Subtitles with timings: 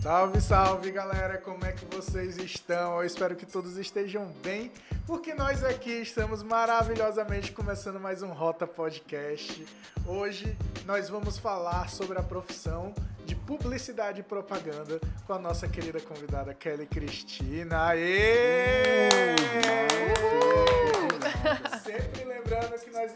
[0.00, 2.98] Salve, salve galera, como é que vocês estão?
[2.98, 4.70] Eu espero que todos estejam bem,
[5.04, 9.66] porque nós aqui estamos maravilhosamente começando mais um Rota Podcast.
[10.06, 10.56] Hoje
[10.86, 12.94] nós vamos falar sobre a profissão
[13.26, 17.88] de publicidade e propaganda com a nossa querida convidada Kelly Cristina.
[17.88, 19.08] Aê!
[20.32, 20.37] Nós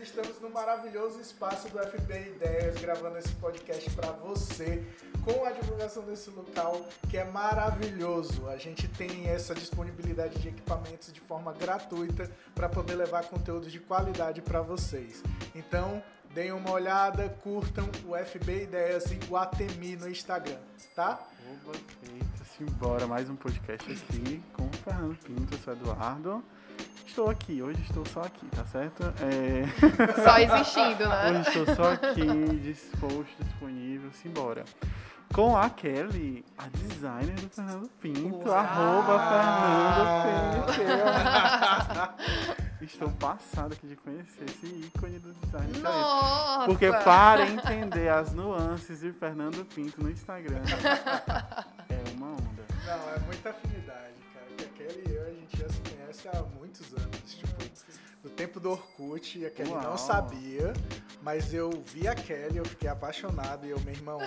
[0.03, 4.85] estamos no maravilhoso espaço do FB Ideias, gravando esse podcast para você,
[5.25, 8.49] com a divulgação desse local que é maravilhoso.
[8.49, 13.79] A gente tem essa disponibilidade de equipamentos de forma gratuita para poder levar conteúdos de
[13.79, 15.23] qualidade para vocês.
[15.55, 16.03] Então,
[16.35, 20.59] deem uma olhada, curtam o FB Ideias e Guatemi no Instagram,
[20.97, 21.25] tá?
[21.49, 26.43] Oba, eita, simbora, mais um podcast aqui com o Fernando Pinto, eu sou Eduardo.
[27.07, 29.03] Estou aqui, hoje estou só aqui, tá certo?
[29.21, 29.65] É...
[30.23, 31.31] Só existindo, né?
[31.31, 34.65] Hoje estou só aqui, disposto, disponível, simbora.
[35.33, 38.55] Com a Kelly, a designer do Fernando Pinto, Uau!
[38.55, 39.19] arroba
[40.23, 42.63] Fernando Pinto.
[42.85, 45.79] Estou passado aqui de conhecer esse ícone do design.
[45.79, 46.67] Nossa!
[46.67, 50.61] Porque para entender as nuances de Fernando Pinto no Instagram,
[51.89, 52.67] é uma onda.
[52.85, 54.47] Não, é muita afinidade, cara.
[54.57, 56.59] Que a Kelly e eu, a gente já se conhece há do
[58.43, 59.99] tempo do Orkut, a Kelly não Uau.
[59.99, 60.73] sabia,
[61.23, 63.65] mas eu vi a Kelly, eu fiquei apaixonado.
[63.65, 64.21] E eu, meu irmão,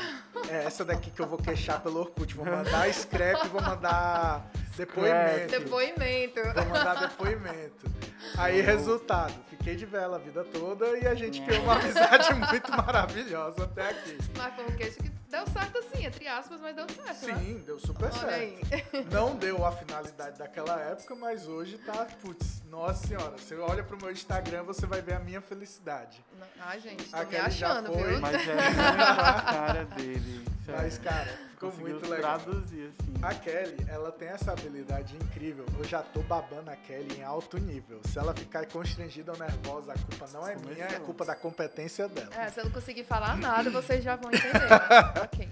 [0.50, 2.34] é essa daqui que eu vou queixar pelo Orkut.
[2.34, 5.52] Vou mandar scrap, vou mandar depoimento.
[5.52, 6.42] Depoimento.
[6.42, 7.92] Vou mandar depoimento.
[8.38, 9.34] Aí, resultado,
[9.66, 13.90] fiquei de vela a vida toda e a gente criou uma amizade muito maravilhosa até
[13.90, 14.16] aqui.
[14.38, 17.36] Mas foi um queixo que deu certo assim, entre aspas, mas deu certo, né?
[17.40, 18.60] Sim, deu super Olha aí.
[18.70, 19.12] certo.
[19.12, 23.98] Não deu a finalidade daquela época, mas hoje tá, putz, nossa senhora, você olha pro
[23.98, 26.24] meu Instagram, você vai ver a minha felicidade.
[26.60, 28.04] Ai, gente, tô Aquele me já achando, foi.
[28.04, 28.20] viu?
[28.22, 28.54] Mas é
[29.18, 30.46] a cara dele.
[30.64, 30.82] sério.
[30.84, 32.40] Mas, cara, ficou Conseguiu muito legal.
[32.40, 33.14] traduzir, assim.
[33.22, 35.66] A Kelly, ela tem essa habilidade incrível.
[35.80, 38.00] Eu já tô babando a Kelly em alto nível.
[38.06, 42.08] Se ela ficar constrangida ou nervosa, a culpa não é minha, é culpa da competência
[42.08, 42.30] dela.
[42.36, 44.54] É, se eu não conseguir falar nada, vocês já vão entender.
[44.54, 45.14] né?
[45.24, 45.50] ok.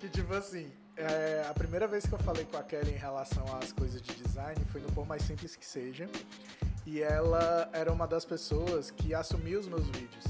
[0.00, 3.44] Que tipo assim, é, a primeira vez que eu falei com a Kelly em relação
[3.58, 6.08] às coisas de design foi no Por Mais Simples Que Seja.
[6.84, 10.24] E ela era uma das pessoas que assumia os meus vídeos.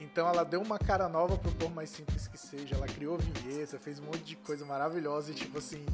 [0.00, 2.76] Então ela deu uma cara nova pro Por Mais Simples Que Seja.
[2.76, 5.30] Ela criou vinheta, fez um monte de coisa maravilhosa.
[5.32, 5.84] E tipo assim,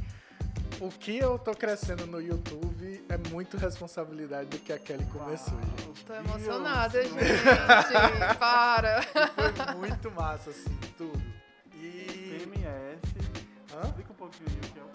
[0.85, 5.55] o que eu tô crescendo no YouTube é muito responsabilidade do que a Kelly começou,
[5.61, 6.05] gente.
[6.05, 7.13] Tô emocionada, Deus.
[7.13, 7.19] gente.
[8.39, 9.03] Para.
[9.03, 11.21] Foi muito massa, assim, tudo.
[11.77, 12.39] E.
[12.39, 13.01] PMS.
[13.75, 13.87] Hã?
[13.87, 14.91] Explica um pouquinho o que é o.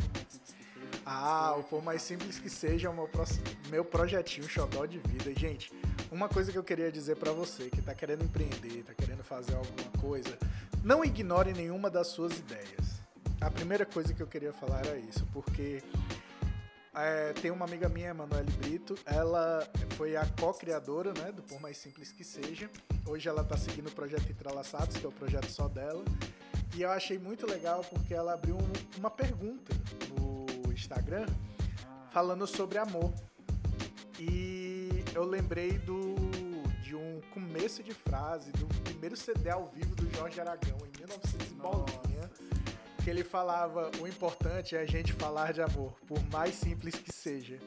[1.09, 4.99] Ah, o Por Mais Simples Que Seja é o meu, próximo- meu projetinho xodó de
[4.99, 5.29] vida.
[5.29, 5.71] E, Gente,
[6.11, 9.55] uma coisa que eu queria dizer pra você que tá querendo empreender, tá querendo fazer
[9.55, 10.37] alguma coisa,
[10.83, 12.97] não ignore nenhuma das suas ideias.
[13.39, 15.81] A primeira coisa que eu queria falar era isso, porque
[16.95, 21.77] é, tem uma amiga minha, Emanuele Brito, ela foi a co-criadora né, do Por Mais
[21.77, 22.69] Simples Que Seja.
[23.05, 26.03] Hoje ela tá seguindo o projeto Entrelaçados, que é o projeto só dela.
[26.75, 29.73] E eu achei muito legal porque ela abriu um- uma pergunta
[30.09, 31.25] no Instagram
[32.11, 33.13] falando sobre amor.
[34.19, 36.15] E eu lembrei do
[36.83, 41.51] de um começo de frase do primeiro CD ao vivo do Jorge Aragão em 1900
[41.51, 41.55] e
[43.07, 47.09] que ele falava: "O importante é a gente falar de amor, por mais simples que
[47.09, 47.57] seja".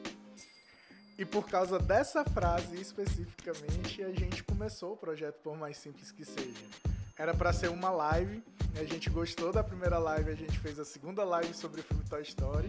[1.17, 6.23] E por causa dessa frase especificamente, a gente começou o projeto Por Mais Simples Que
[6.23, 6.65] Seja.
[7.17, 8.43] Era pra ser uma live,
[8.79, 12.03] a gente gostou da primeira live, a gente fez a segunda live sobre o filme
[12.07, 12.67] Toy Story.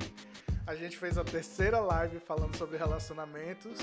[0.66, 3.78] A gente fez a terceira live falando sobre relacionamentos.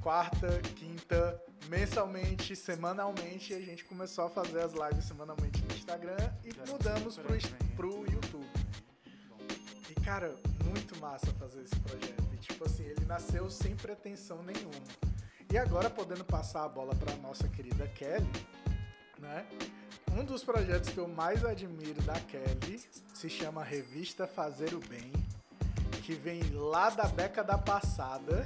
[0.00, 1.38] Quarta, quinta,
[1.68, 6.72] mensalmente, semanalmente, e a gente começou a fazer as lives semanalmente no Instagram e Já
[6.72, 7.36] mudamos pro,
[7.76, 8.48] pro YouTube.
[9.90, 10.34] E cara,
[10.64, 12.24] muito massa fazer esse projeto.
[12.32, 14.86] E tipo assim, ele nasceu sem pretensão nenhuma.
[15.52, 18.30] E agora podendo passar a bola para nossa querida Kelly,
[19.18, 19.46] né?
[20.16, 22.80] Um dos projetos que eu mais admiro da Kelly
[23.12, 25.12] se chama Revista Fazer o Bem,
[26.02, 28.42] que vem lá da década passada.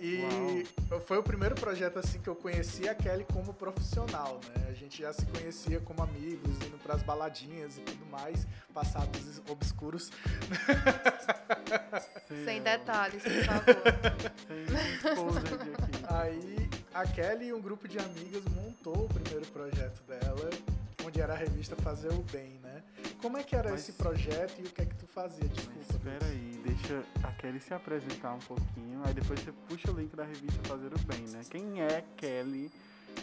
[0.00, 0.64] E
[1.06, 4.68] foi o primeiro projeto assim que eu conheci a Kelly como profissional, né?
[4.68, 10.10] A gente já se conhecia como amigos, indo pras baladinhas e tudo mais, passados obscuros.
[12.44, 13.44] Sem detalhes, por
[15.02, 15.38] favor.
[15.38, 16.04] Aqui.
[16.08, 20.50] Aí a Kelly e um grupo de amigas montou o primeiro projeto dela,
[21.04, 22.67] onde era a revista Fazer o Bem, né?
[23.20, 25.44] Como é que era Mas- esse projeto e o que é que tu fazia?
[25.44, 25.92] Mas Desculpa.
[25.92, 30.14] espera aí, deixa a Kelly se apresentar um pouquinho, aí depois você puxa o link
[30.14, 31.40] da revista Fazer o Bem, né?
[31.50, 32.70] Quem é Kelly?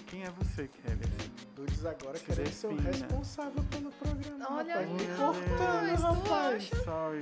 [0.08, 1.00] Quem é você, Kelly?
[1.56, 4.46] Dudes agora Se querendo ser o responsável pelo programa.
[4.50, 4.90] Olha rapaz.
[4.90, 5.06] Me
[5.96, 6.84] rapaz, cortando?
[6.84, 7.20] Sorry.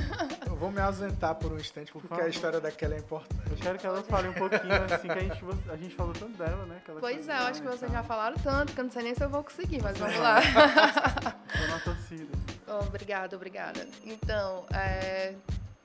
[0.46, 2.26] Eu vou me ausentar por um instante Por porque favor.
[2.26, 3.48] a história daquela é importante.
[3.48, 6.36] Eu quero que ela fale um pouquinho assim, que a gente, a gente falou tanto
[6.36, 6.80] dela, né?
[6.84, 9.02] que ela Pois é, eu acho que vocês já falaram tanto que eu não sei
[9.04, 10.40] nem se eu vou conseguir, mas vamos lá.
[10.42, 12.84] Tô na torcida.
[12.86, 13.88] Obrigada, obrigada.
[14.04, 15.34] Então, é,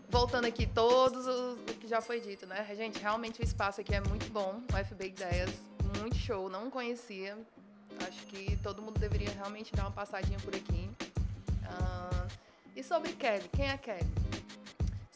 [0.09, 2.65] voltando aqui, todos os- o que já foi dito, né?
[2.75, 5.50] Gente, realmente o espaço aqui é muito bom, o FB Ideias,
[5.97, 7.38] muito show, não conhecia.
[8.07, 10.89] Acho que todo mundo deveria realmente dar uma passadinha por aqui.
[11.65, 12.27] Ah,
[12.75, 14.07] e sobre Kelly, quem é Kelly?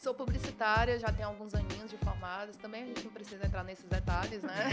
[0.06, 3.86] Sou publicitária, já tenho alguns aninhos de formadas, também a gente não precisa entrar nesses
[3.86, 4.70] detalhes, né?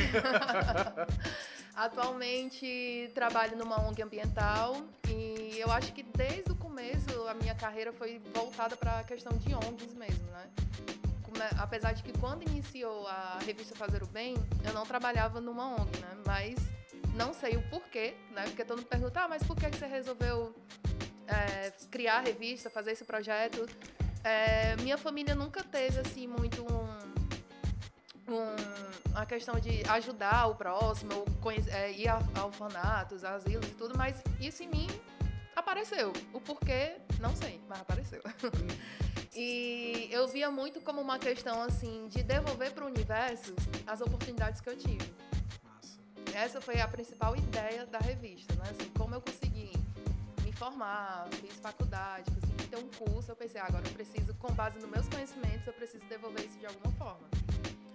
[1.76, 4.76] Atualmente trabalho numa ONG ambiental
[5.10, 9.36] e eu acho que desde o começo a minha carreira foi voltada para a questão
[9.36, 10.52] de ONGs mesmo, né?
[11.58, 15.98] Apesar de que quando iniciou a revista Fazer o Bem, eu não trabalhava numa ONG,
[15.98, 16.16] né?
[16.28, 16.60] Mas
[17.16, 18.44] não sei o porquê, né?
[18.44, 20.54] Porque todo mundo pergunta, ah, mas por que que você resolveu
[21.26, 23.68] é, criar a revista, fazer esse projeto?
[24.24, 27.14] É, minha família nunca teve, assim, muito um
[28.28, 28.56] um,
[29.16, 33.72] a questão de ajudar o próximo, ou conhe- é, ir a, a orfanatos, asilos e
[33.72, 34.88] tudo, mas isso em mim
[35.56, 36.14] apareceu.
[36.32, 38.22] O porquê, não sei, mas apareceu.
[39.36, 43.54] e eu via muito como uma questão assim de devolver para o universo
[43.86, 45.14] as oportunidades que eu tive.
[45.64, 46.00] Massa.
[46.34, 48.64] Essa foi a principal ideia da revista, né?
[48.72, 49.72] Assim, como eu consegui
[50.56, 54.80] formar, fiz faculdade, consegui ter um curso, eu pensei, ah, agora eu preciso, com base
[54.80, 57.28] nos meus conhecimentos, eu preciso devolver isso de alguma forma.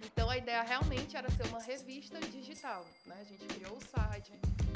[0.04, 3.16] Então a ideia realmente era ser uma revista digital, né?
[3.20, 4.32] A gente criou o site,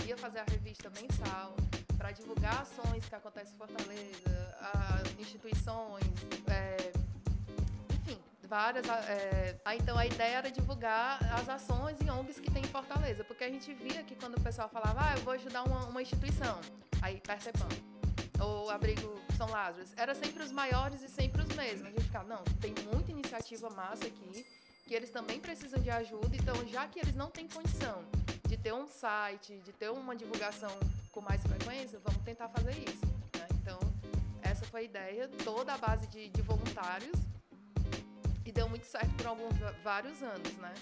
[0.07, 1.57] ia fazer a revista mensal
[1.97, 4.43] para divulgar ações que acontecem em Fortaleza,
[5.19, 6.05] instituições,
[6.49, 6.93] é,
[7.95, 8.87] enfim, várias.
[8.89, 13.45] é, então a ideia era divulgar as ações e ONGs que tem em Fortaleza, porque
[13.45, 16.61] a gente via que quando o pessoal falava, ah, eu vou ajudar uma, uma instituição,
[17.03, 17.69] aí Pertepan,
[18.41, 21.87] ou Abrigo São Lázaro, era sempre os maiores e sempre os mesmos.
[21.87, 24.47] A gente ficava, não, tem muita iniciativa massa aqui,
[24.87, 28.05] que eles também precisam de ajuda, então já que eles não têm condição
[28.49, 30.71] de ter um site, de ter uma divulgação
[31.11, 33.05] com mais frequência, vamos tentar fazer isso.
[33.37, 33.47] né?
[33.61, 33.79] Então,
[34.43, 37.13] essa foi a ideia, toda a base de, de voluntários,
[38.45, 40.75] e deu muito certo por alguns vários anos, né?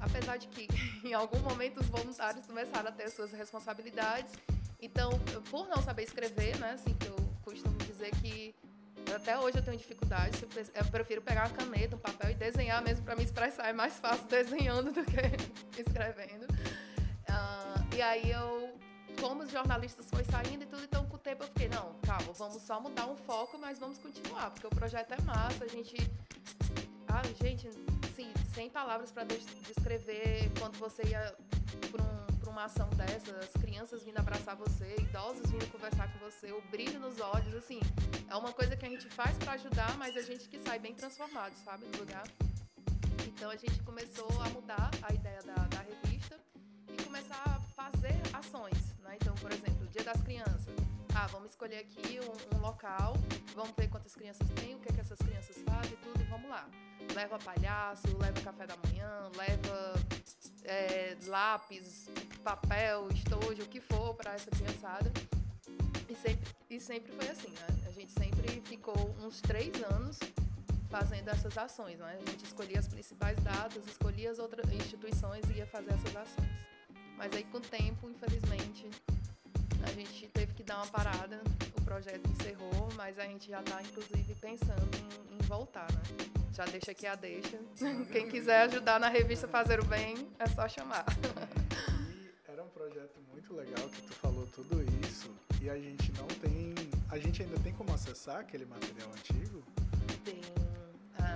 [0.00, 0.68] Apesar de que
[1.06, 4.32] em algum momento os voluntários começaram a ter suas responsabilidades,
[4.82, 5.10] então,
[5.50, 8.54] por não saber escrever, né, assim, que eu costumo dizer que
[9.14, 12.34] até hoje eu tenho dificuldade, eu pre- eu prefiro pegar uma caneta, um papel e
[12.34, 15.20] desenhar mesmo para me expressar, é mais fácil desenhando do que
[15.80, 16.46] escrevendo.
[17.28, 18.74] Ah, e aí eu,
[19.20, 22.32] como os jornalistas foi saindo e tudo, então com o tempo eu fiquei, não, calma,
[22.32, 25.94] vamos só mudar um foco, mas vamos continuar, porque o projeto é massa, a gente.
[27.08, 31.34] Ah, gente, assim, sem palavras para descrever quando você ia
[31.90, 32.11] para um,
[32.52, 37.00] uma ação dessa, as crianças vindo abraçar você, idosos vindo conversar com você, o brilho
[37.00, 37.80] nos olhos, assim,
[38.28, 40.94] é uma coisa que a gente faz para ajudar, mas a gente que sai bem
[40.94, 42.24] transformado, sabe, do lugar.
[43.26, 46.38] Então a gente começou a mudar a ideia da, da revista
[46.88, 49.16] e começar a fazer ações, né?
[49.20, 50.91] Então, por exemplo, Dia das Crianças.
[51.22, 53.14] Ah, vamos escolher aqui um, um local,
[53.54, 56.50] vamos ver quantas crianças tem, o que, é que essas crianças fazem, tudo, e vamos
[56.50, 56.68] lá.
[57.14, 59.94] Leva palhaço, leva café da manhã, leva
[60.64, 62.10] é, lápis,
[62.42, 65.12] papel, estojo, o que for para essa criançada.
[66.08, 67.66] E sempre, e sempre foi assim, né?
[67.86, 70.18] A gente sempre ficou uns três anos
[70.90, 72.18] fazendo essas ações, né?
[72.20, 76.50] A gente escolhia as principais datas, escolhia as outras instituições e ia fazer essas ações.
[77.16, 78.90] Mas aí com o tempo, infelizmente,
[79.84, 81.40] a gente teve que dar uma parada,
[81.76, 84.88] o projeto encerrou, mas a gente já está inclusive pensando
[85.30, 86.02] em, em voltar, né?
[86.52, 87.58] Já deixa aqui a deixa.
[88.12, 91.04] Quem quiser ajudar na revista Fazer o Bem, é só chamar.
[92.10, 95.30] E era um projeto muito legal que tu falou tudo isso
[95.62, 96.74] e a gente não tem.
[97.10, 99.62] A gente ainda tem como acessar aquele material antigo?
[100.24, 100.40] Tem.
[101.18, 101.32] Ah,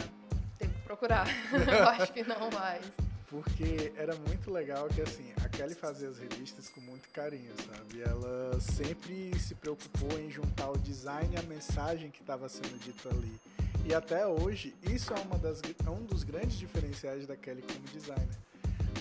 [0.58, 1.26] tem que procurar.
[1.66, 2.84] Eu acho que não mais.
[3.28, 8.00] Porque era muito legal que assim, a Kelly fazia as revistas com muito carinho, sabe?
[8.00, 13.40] Ela sempre se preocupou em juntar o design a mensagem que estava sendo dita ali.
[13.84, 17.80] E até hoje, isso é uma das, é um dos grandes diferenciais da Kelly como
[17.92, 18.28] designer.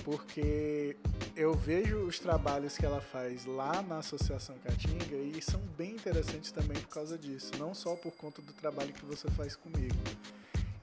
[0.03, 0.96] Porque
[1.36, 6.51] eu vejo os trabalhos que ela faz lá na Associação Caatinga e são bem interessantes
[6.51, 9.96] também por causa disso, não só por conta do trabalho que você faz comigo.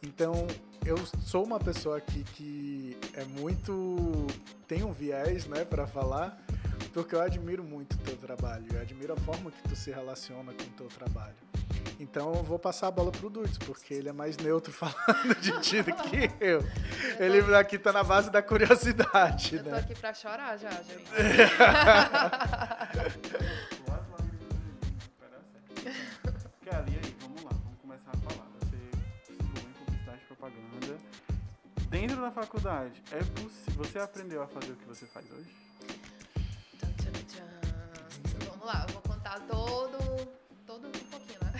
[0.02, 0.48] Então,
[0.84, 4.26] eu sou uma pessoa aqui que é muito.
[4.66, 6.36] tem um viés, né, para falar,
[6.92, 10.52] porque eu admiro muito o teu trabalho, eu admiro a forma que tu se relaciona
[10.52, 11.34] com o teu trabalho.
[11.98, 15.52] Então eu vou passar a bola pro Dudes, porque ele é mais neutro falando de
[15.60, 16.64] ti do que eu.
[17.18, 19.78] Ele aqui tá na base da curiosidade, Eu tô né?
[19.78, 21.04] aqui pra chorar já, gente.
[32.22, 33.84] Da faculdade, é possível.
[33.84, 35.50] Você aprendeu a fazer o que você faz hoje?
[38.46, 39.98] Vamos lá, eu vou contar todo,
[40.64, 41.52] todo um pouquinho, né?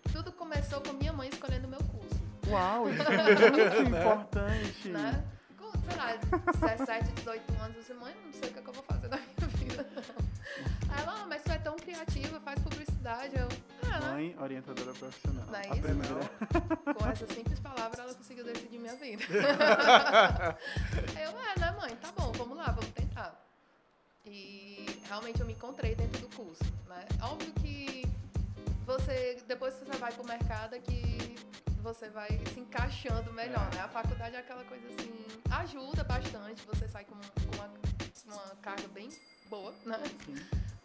[0.10, 3.10] Tudo começou com minha mãe escolhendo meu curso, Uau, isso é
[3.50, 4.88] muito importante.
[4.88, 5.22] né?
[5.58, 6.16] Com, sei lá,
[6.76, 9.08] 17, 18 anos, eu disse, mãe, não sei o que, é que eu vou fazer
[9.08, 9.86] na minha vida.
[10.88, 13.36] Aí ela, ah, mas tu é tão criativa, faz publicidade.
[13.36, 13.48] Eu?
[13.98, 15.46] Mãe orientadora profissional.
[15.48, 16.30] A primeira.
[16.94, 19.24] Com essa simples palavra, ela conseguiu decidir minha vida.
[21.20, 21.96] eu, é, né, mãe?
[21.96, 23.34] Tá bom, vamos lá, vamos tentar.
[24.24, 27.04] E realmente eu me encontrei dentro do curso, né?
[27.22, 28.04] Óbvio que
[28.84, 31.36] você, depois que você vai pro mercado, é que
[31.82, 33.76] você vai se encaixando melhor, É.
[33.76, 33.82] né?
[33.82, 35.12] A faculdade é aquela coisa assim,
[35.50, 37.70] ajuda bastante, você sai com, com uma,
[38.26, 39.08] uma carga bem
[39.50, 39.98] boa, né?
[40.24, 40.34] Sim.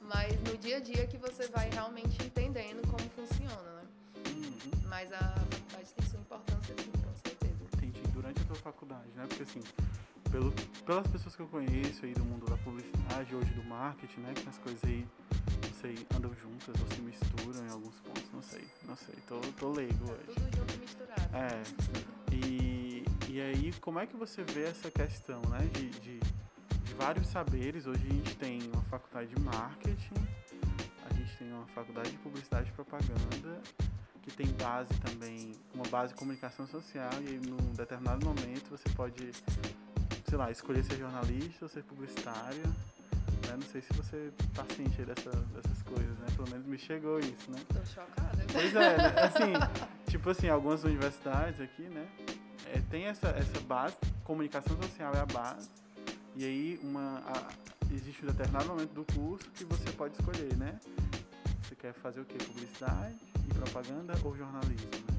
[0.02, 3.84] Mas no dia a dia que você vai realmente entendendo como funciona, né?
[4.28, 4.82] Uhum.
[4.90, 7.56] Mas a faculdade tem sua importância, sim, com certeza.
[7.76, 8.02] Entendi.
[8.12, 9.26] Durante a tua faculdade, né?
[9.28, 9.62] Porque assim,
[10.32, 10.52] pelo,
[10.86, 14.34] pelas pessoas que eu conheço aí do mundo da publicidade, hoje do marketing, né?
[14.34, 15.08] Que as coisas aí,
[15.64, 19.16] não sei, andam juntas ou se misturam em alguns pontos, não sei, não sei.
[19.28, 20.26] Tô, tô leigo Tá hoje.
[20.36, 21.36] tudo junto e misturado.
[21.36, 22.36] É.
[22.36, 25.60] E, e aí, como é que você vê essa questão, né?
[25.74, 26.20] De, de
[26.98, 27.86] vários saberes.
[27.86, 30.16] Hoje a gente tem uma faculdade de marketing,
[31.10, 33.62] a gente tem uma faculdade de publicidade e propaganda,
[34.22, 39.32] que tem base também, uma base de comunicação social, e num determinado momento você pode,
[40.28, 42.64] sei lá, escolher ser jornalista ou ser publicitário.
[43.48, 43.54] Né?
[43.54, 46.28] Não sei se você tá ciente aí dessa, dessas coisas, né?
[46.36, 47.60] Pelo menos me chegou isso, né?
[47.68, 48.46] Tô chocada.
[48.52, 49.14] Pois é, né?
[49.22, 49.54] assim,
[50.10, 52.08] tipo assim, algumas universidades aqui, né?
[52.76, 55.70] é, tem essa, essa base, comunicação social é a base,
[56.36, 57.50] e aí uma, a-
[57.94, 60.80] existe um determinado momento do curso que você pode escolher, né?
[61.64, 62.38] Você quer fazer o quê?
[62.38, 63.16] Publicidade
[63.50, 65.16] e propaganda ou jornalismo, né?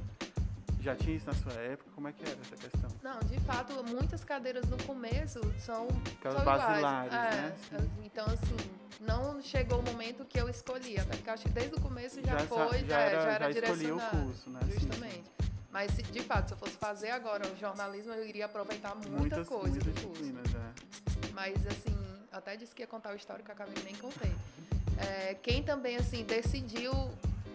[0.81, 1.91] Já tinha isso na sua época?
[1.95, 2.91] Como é que era essa questão?
[3.03, 7.57] Não, de fato, muitas cadeiras no começo são, Aquelas são basilares, É, né?
[7.71, 7.91] Sim.
[8.05, 8.57] Então, assim,
[9.01, 12.39] não chegou o momento que eu escolhi, até porque acho que desde o começo já,
[12.39, 14.27] sa- foi, já é, era, já era já escolhia o direcionado.
[14.27, 14.61] curso, né?
[14.63, 14.79] Sim, sim.
[14.79, 15.31] Justamente.
[15.73, 19.49] Mas, de fato, se eu fosse fazer agora o jornalismo, eu iria aproveitar muita Muitas,
[19.49, 20.23] coisa muitas do curso.
[20.25, 20.66] é.
[21.37, 21.95] Mas, assim,
[22.33, 24.33] até disse que ia contar o histórico, acabei nem contei.
[24.99, 26.91] É, quem também, assim, decidiu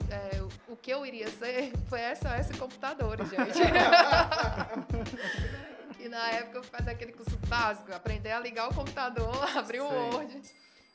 [0.08, 3.58] é, o que eu iria ser foi SOS Computadores, gente.
[5.98, 9.88] que na época eu fazia aquele curso básico, aprender a ligar o computador, abrir o.
[9.88, 10.40] Word.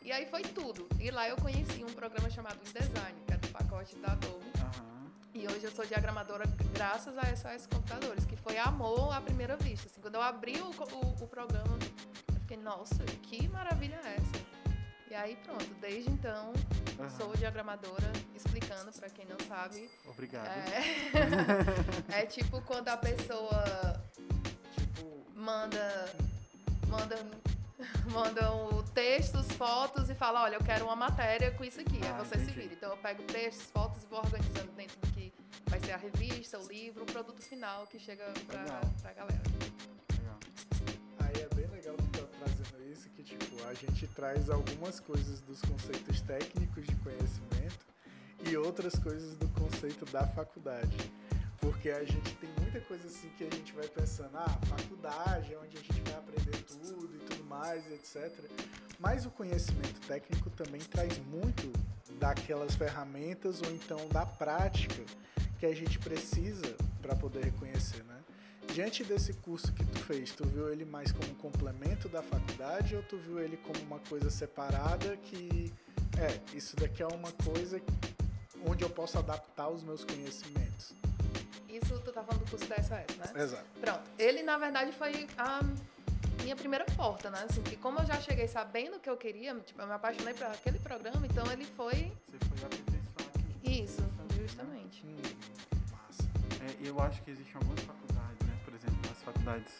[0.02, 0.88] E aí foi tudo.
[1.00, 4.46] E lá eu conheci um programa chamado InDesign, que é do pacote da Adobe.
[4.60, 5.10] Aham.
[5.34, 9.88] E hoje eu sou diagramadora graças a SOS Computadores, que foi amor à primeira vista.
[9.88, 11.76] Assim, quando eu abri o, o, o programa,
[12.46, 14.46] fiquei, nossa, que maravilha é essa?
[15.10, 16.52] E aí pronto, desde então
[16.98, 17.10] Aham.
[17.10, 19.90] sou diagramadora, explicando para quem não sabe.
[20.06, 20.46] Obrigado.
[20.46, 20.82] É,
[22.22, 24.02] é tipo quando a pessoa
[24.76, 26.12] Tipo, manda
[26.88, 27.16] manda
[28.10, 32.00] mandam textos, fotos e fala, olha, eu quero uma matéria com isso aqui.
[32.02, 32.60] Ah, aí você se entendi.
[32.60, 32.74] vira.
[32.74, 35.32] Então eu pego textos, fotos e vou organizando dentro do que
[35.66, 38.80] vai ser a revista, o livro, o produto final que chega Legal.
[39.02, 39.42] pra galera.
[43.86, 47.86] Gente traz algumas coisas dos conceitos técnicos de conhecimento
[48.48, 50.96] e outras coisas do conceito da faculdade.
[51.60, 55.58] Porque a gente tem muita coisa assim que a gente vai pensando, ah, faculdade é
[55.58, 58.32] onde a gente vai aprender tudo e tudo mais, etc.
[58.98, 61.72] Mas o conhecimento técnico também traz muito
[62.18, 65.02] daquelas ferramentas ou então da prática
[65.58, 68.15] que a gente precisa para poder reconhecer, né?
[68.76, 72.94] Diante desse curso que tu fez, tu viu ele mais como um complemento da faculdade
[72.94, 75.72] ou tu viu ele como uma coisa separada que
[76.18, 77.80] é, isso daqui é uma coisa
[78.68, 80.92] onde eu posso adaptar os meus conhecimentos?
[81.70, 83.42] Isso tu tá falando do curso da SOS, né?
[83.42, 83.64] Exato.
[83.80, 84.02] Pronto.
[84.18, 85.60] Ele, na verdade, foi a
[86.42, 87.46] minha primeira porta, né?
[87.48, 90.34] Assim, porque como eu já cheguei sabendo o que eu queria, tipo, eu me apaixonei
[90.34, 93.84] por aquele programa, então ele foi Você foi aperfeiçoar aquilo.
[93.84, 94.02] isso,
[94.38, 95.02] justamente.
[95.06, 95.16] Hum,
[95.90, 96.24] massa.
[96.62, 98.15] É, eu acho que existem algumas faculdades,
[99.26, 99.72] faculdades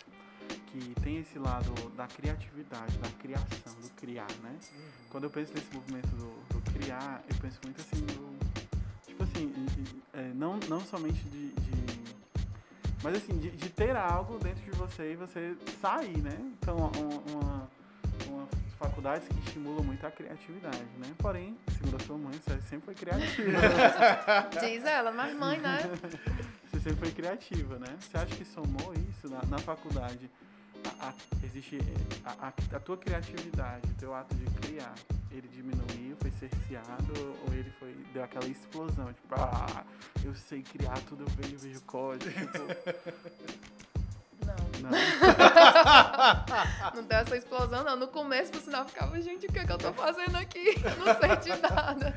[0.67, 4.55] que tem esse lado da criatividade, da criação, do criar, né?
[5.11, 8.37] Quando eu penso nesse movimento do, do criar, eu penso muito assim, no,
[9.07, 9.53] tipo assim,
[10.13, 12.17] é, não, não somente de, de-
[13.03, 16.37] mas assim, de, de ter algo dentro de você e você sair, né?
[16.61, 17.71] Então, uma, uma,
[18.29, 18.49] uma
[18.79, 21.09] faculdades que estimulam muito a criatividade, né?
[21.19, 23.59] Porém, segundo a sua mãe, você sempre foi criativa.
[24.61, 25.79] Diz ela, mas mãe, né?
[26.87, 27.99] Você foi criativa, né?
[27.99, 30.31] Você acha que somou isso na, na faculdade?
[31.01, 31.15] A, a,
[31.45, 31.81] existe
[32.25, 34.95] a, a, tua criatividade, o teu ato de criar,
[35.33, 37.13] ele diminuiu, foi cerceado
[37.45, 39.85] ou ele foi deu aquela explosão, tipo, ah,
[40.25, 42.47] eu sei criar tudo, eu vejo, vejo código, tipo...
[44.47, 44.55] Não.
[44.83, 44.91] Não.
[46.95, 47.97] não deu essa explosão, não.
[47.97, 50.77] No começo, por sinal, ficava, gente, o que, é que eu tô fazendo aqui?
[50.85, 52.15] Eu não sei de nada.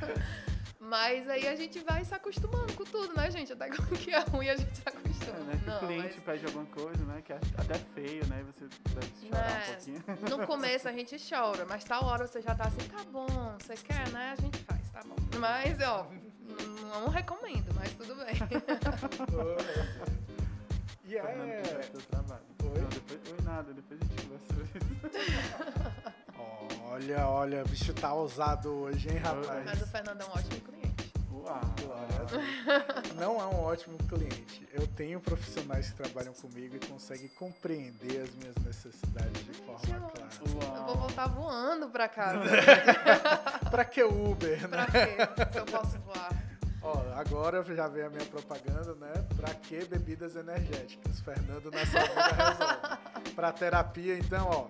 [0.79, 3.51] Mas aí a gente vai se acostumando com tudo, né, gente?
[3.51, 5.37] Até com o que é ruim a gente se acostuma.
[5.37, 5.61] É, né?
[5.63, 6.23] Que o cliente mas...
[6.23, 7.21] pede alguma coisa, né?
[7.21, 8.43] Que é até feio, né?
[8.47, 9.63] Você deve chorar né?
[9.63, 10.03] um pouquinho.
[10.29, 13.27] No começo a gente chora, mas tal hora você já tá assim, tá bom,
[13.59, 14.35] você quer, né?
[14.37, 15.15] A gente faz, tá bom.
[15.37, 16.07] Mas, ó,
[16.89, 18.35] não recomendo, mas tudo bem.
[21.09, 21.21] E é.
[22.07, 22.43] trabalho.
[22.61, 22.81] Oi?
[22.81, 25.98] Não, depois, oi nada, depois a gente conversa sobre isso.
[26.89, 29.65] Olha, olha, o bicho tá ousado hoje, hein, rapaz?
[29.65, 31.11] Mas o Fernando é um ótimo cliente.
[31.31, 31.61] Uau!
[33.15, 34.67] Não é um ótimo cliente.
[34.73, 40.09] Eu tenho profissionais que trabalham comigo e conseguem compreender as minhas necessidades de forma eu,
[40.09, 40.67] clara.
[40.67, 40.77] Uau.
[40.77, 42.45] Eu vou voltar voando pra casa.
[43.71, 44.85] pra que Uber, né?
[44.85, 45.51] Pra quê?
[45.51, 46.29] Se eu posso voar.
[46.81, 49.11] Ó, agora já vem a minha propaganda, né?
[49.35, 51.19] Pra que bebidas energéticas?
[51.19, 53.31] Fernando na sua vida resolve.
[53.35, 54.67] Pra terapia, então, ó,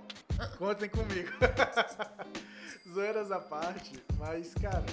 [0.57, 1.29] contem comigo.
[2.93, 4.85] Zoeiras à parte, mas, cara,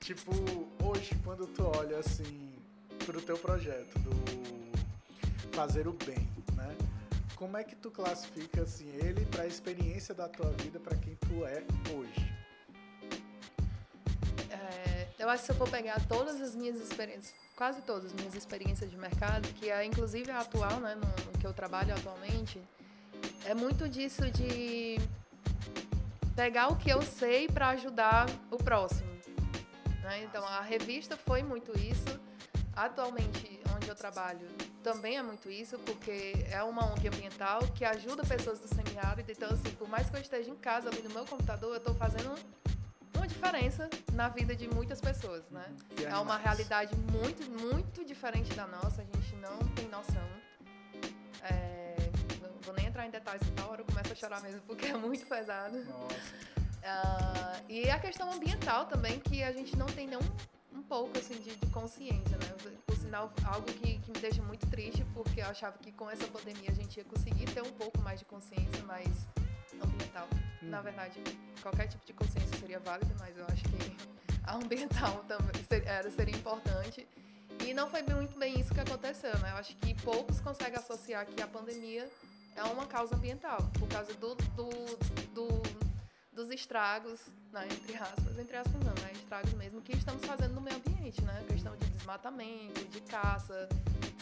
[0.00, 0.32] tipo,
[0.82, 2.52] hoje, quando tu olha assim
[3.04, 4.12] pro teu projeto do
[5.52, 6.76] fazer o bem, né?
[7.36, 11.14] Como é que tu classifica assim ele para a experiência da tua vida para quem
[11.16, 11.62] tu é
[11.92, 12.32] hoje?
[15.22, 18.34] Eu acho que se eu for pegar todas as minhas experiências, quase todas as minhas
[18.34, 22.60] experiências de mercado, que é inclusive a atual, né, no, no que eu trabalho atualmente,
[23.44, 24.98] é muito disso de
[26.34, 29.10] pegar o que eu sei para ajudar o próximo.
[30.02, 30.24] Né?
[30.24, 32.20] Então a revista foi muito isso.
[32.74, 34.48] Atualmente, onde eu trabalho,
[34.82, 39.30] também é muito isso, porque é uma ONG ambiental que ajuda pessoas do semiárido.
[39.30, 41.94] Então, assim, por mais que eu esteja em casa ali no meu computador, eu estou
[41.94, 42.34] fazendo
[43.14, 45.64] uma diferença na vida de muitas pessoas, né?
[46.04, 50.26] É uma realidade muito, muito diferente da nossa, a gente não tem noção.
[51.42, 51.91] É,
[52.92, 55.78] entrar em detalhes, hora eu começo a chorar mesmo, porque é muito pesado.
[55.78, 61.16] Uh, e a questão ambiental também, que a gente não tem nem um, um pouco
[61.18, 62.74] assim, de, de, consciência, né?
[62.86, 66.26] Por sinal, algo que, que me deixa muito triste, porque eu achava que com essa
[66.26, 69.08] pandemia a gente ia conseguir ter um pouco mais de consciência, mas
[69.82, 70.28] ambiental.
[70.62, 70.68] Hum.
[70.68, 71.18] Na verdade,
[71.62, 73.96] qualquer tipo de consciência seria válida, mas eu acho que
[74.44, 77.08] a ambiental também seria, seria importante.
[77.64, 79.52] E não foi muito bem isso que aconteceu, né?
[79.52, 82.10] Eu acho que poucos conseguem associar que a pandemia
[82.56, 84.68] é uma causa ambiental, por causa do, do,
[85.34, 85.82] do
[86.32, 87.20] dos estragos,
[87.52, 87.68] né?
[87.70, 89.12] entre aspas, entre aspas não, né?
[89.12, 91.44] Estragos mesmo que estamos fazendo no meio ambiente, né?
[91.46, 93.68] Questão de desmatamento, de caça,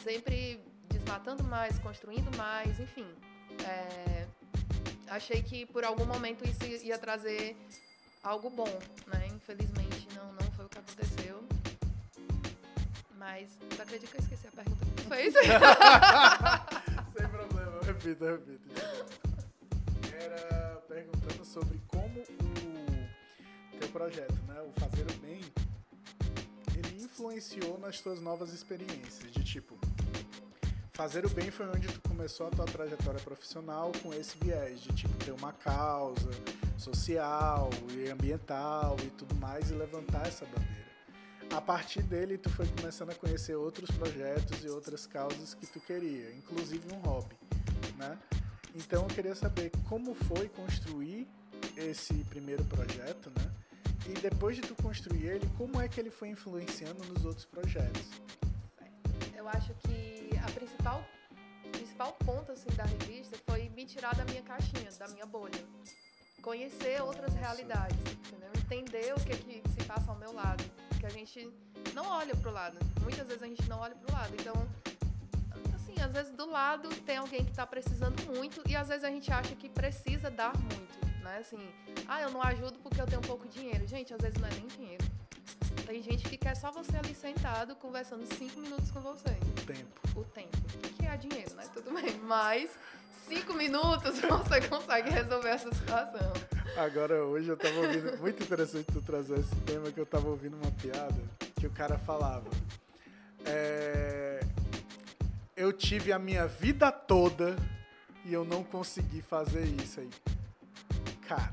[0.03, 3.07] sempre desmatando mais, construindo mais, enfim.
[3.65, 4.27] É,
[5.09, 7.57] achei que por algum momento isso ia trazer
[8.23, 9.29] algo bom, né?
[9.29, 11.45] Infelizmente não, não foi o que aconteceu.
[13.17, 15.35] Mas tu acredita que eu esqueci a pergunta que tu fez?
[18.03, 18.41] Repito, eu.
[20.19, 24.59] Era perguntando sobre como o teu projeto, né?
[24.63, 25.43] O Fazer o Bem,
[26.75, 29.79] ele influenciou nas tuas novas experiências, de tipo,
[30.95, 34.95] fazer o bem foi onde tu começou a tua trajetória profissional com esse viés de
[34.95, 36.31] tipo ter uma causa
[36.79, 40.91] social e ambiental e tudo mais e levantar essa bandeira.
[41.55, 45.81] A partir dele tu foi começando a conhecer outros projetos e outras causas que tu
[45.81, 47.37] queria, inclusive um hobby,
[47.97, 48.19] né?
[48.75, 51.27] Então eu queria saber como foi construir
[51.77, 53.51] esse primeiro projeto, né?
[54.09, 58.09] E depois de tu construir ele, como é que ele foi influenciando nos outros projetos?
[59.37, 61.05] Eu acho que a principal,
[61.71, 65.63] principal ponto assim, da revista foi me tirar da minha caixinha, da minha bolha.
[66.43, 68.51] Conhecer outras realidades, entendeu?
[68.57, 70.65] Entender o que, que se passa ao meu lado.
[70.99, 71.51] Que a gente
[71.95, 72.79] não olha pro lado.
[73.03, 74.35] Muitas vezes a gente não olha pro lado.
[74.39, 74.55] Então,
[76.01, 79.11] assim, às vezes do lado tem alguém que está precisando muito e às vezes a
[79.11, 81.39] gente acha que precisa dar muito, né?
[81.39, 81.59] Assim,
[82.09, 83.87] ah, eu não ajudo porque eu tenho pouco dinheiro.
[83.87, 85.05] Gente, às vezes não é nem dinheiro.
[85.87, 89.29] Tem gente que quer só você ali sentado, conversando cinco minutos com você.
[89.29, 90.21] O tempo.
[90.21, 90.59] O tempo.
[90.97, 91.65] Que é dinheiro, né?
[91.75, 92.17] Tudo bem.
[92.21, 92.71] Mas
[93.29, 96.33] cinco minutos você consegue resolver essa situação.
[96.77, 98.19] Agora, hoje eu tava ouvindo.
[98.19, 101.21] Muito interessante tu trazer esse tema, que eu tava ouvindo uma piada
[101.59, 102.49] que o cara falava.
[103.45, 104.20] É,
[105.61, 107.55] eu tive a minha vida toda
[108.25, 110.11] e eu não consegui fazer isso aí.
[111.29, 111.51] Cara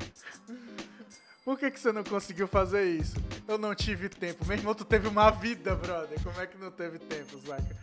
[1.44, 3.18] Por que, que você não conseguiu fazer isso?
[3.46, 4.46] Eu não tive tempo.
[4.46, 6.24] Meu irmão, tu teve uma vida, brother.
[6.24, 7.76] Como é que não teve tempo, saca?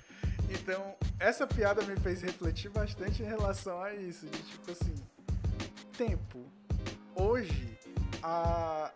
[0.49, 4.27] Então, essa piada me fez refletir bastante em relação a isso.
[4.27, 4.95] De tipo assim,
[5.97, 6.43] tempo.
[7.15, 7.79] Hoje,
[8.23, 8.91] a...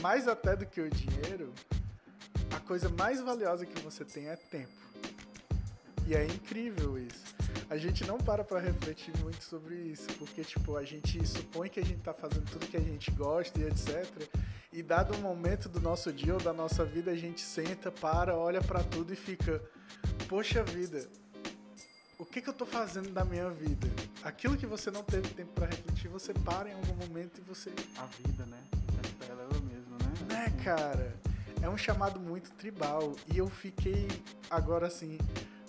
[0.00, 1.52] mais até do que o dinheiro,
[2.50, 4.82] a coisa mais valiosa que você tem é tempo.
[6.06, 7.22] E é incrível isso.
[7.70, 11.80] A gente não para pra refletir muito sobre isso, porque, tipo, a gente supõe que
[11.80, 14.06] a gente tá fazendo tudo que a gente gosta e etc.
[14.72, 18.36] E dado um momento do nosso dia ou da nossa vida, a gente senta, para,
[18.36, 19.62] olha para tudo e fica,
[20.28, 21.08] poxa vida,
[22.18, 23.88] o que, que eu tô fazendo da minha vida?
[24.22, 27.70] Aquilo que você não teve tempo para refletir, você para em algum momento e você.
[27.98, 28.62] A vida, né?
[29.28, 30.34] Ela é mesmo, né?
[30.34, 31.16] Né, cara?
[31.60, 33.12] É um chamado muito tribal.
[33.32, 34.08] E eu fiquei
[34.50, 35.18] agora assim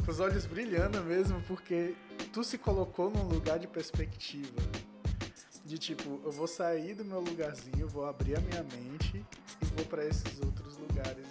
[0.04, 1.96] com os olhos brilhando mesmo, porque
[2.32, 4.62] tu se colocou num lugar de perspectiva.
[5.66, 9.26] De tipo, eu vou sair do meu lugarzinho, vou abrir a minha mente
[9.62, 11.26] e vou para esses outros lugares.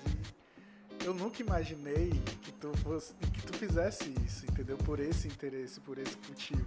[1.02, 4.78] E eu nunca imaginei que tu fosse, que tu fizesse isso, entendeu?
[4.78, 6.64] Por esse interesse, por esse motivo.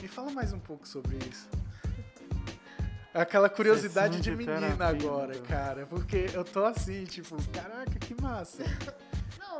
[0.00, 1.48] Me fala mais um pouco sobre isso.
[3.12, 5.86] Aquela curiosidade de menina agora, cara.
[5.86, 8.64] Porque eu tô assim, tipo, caraca, que massa.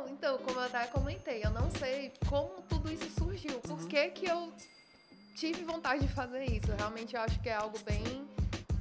[0.09, 3.59] Então, como eu até comentei, eu não sei como tudo isso surgiu.
[3.61, 3.87] Por uhum.
[3.87, 4.53] que, que eu
[5.35, 6.71] tive vontade de fazer isso?
[6.77, 8.27] Realmente eu acho que é algo bem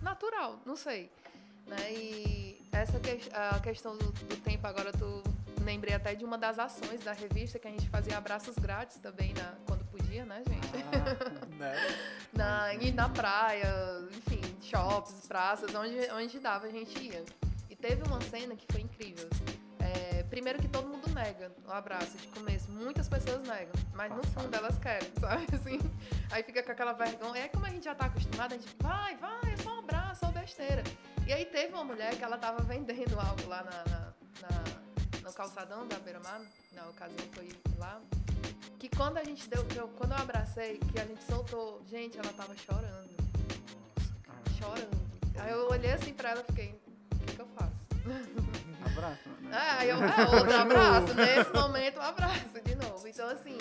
[0.02, 1.10] natural, não sei.
[1.66, 1.92] Né?
[1.92, 5.22] E essa que, a questão do, do tempo, agora tu
[5.62, 9.32] lembrei até de uma das ações da revista que a gente fazia abraços grátis também
[9.34, 10.68] na, quando podia, né, gente?
[10.92, 11.74] Ah, né?
[12.32, 13.66] na, e na praia,
[14.10, 17.24] enfim, shops, praças, onde, onde dava a gente ia.
[17.70, 19.28] E teve uma cena que foi incrível
[20.34, 22.68] primeiro que todo mundo nega o abraço de começo.
[22.68, 25.46] Muitas pessoas negam, mas no fundo elas querem, sabe?
[25.54, 25.78] Assim,
[26.28, 27.44] aí fica com aquela vergonha.
[27.44, 30.24] É como a gente já tá acostumado, a gente vai, vai, é só um abraço,
[30.24, 30.82] é só besteira.
[31.24, 35.32] E aí teve uma mulher que ela tava vendendo algo lá na, na, na no
[35.32, 36.40] calçadão da beira-mar,
[36.72, 38.02] na ocasião foi lá,
[38.80, 42.32] que quando a gente deu, eu, quando eu abracei, que a gente soltou, gente, ela
[42.32, 43.14] tava chorando.
[44.58, 45.00] Chorando.
[45.38, 46.80] Aí eu olhei assim pra ela e fiquei,
[47.12, 47.83] o que, que eu faço?
[48.84, 49.50] Abraço, né?
[49.52, 51.14] Ah, eu, é, outro abraço.
[51.14, 53.08] Nesse momento, um abraço de novo.
[53.08, 53.56] Então, assim,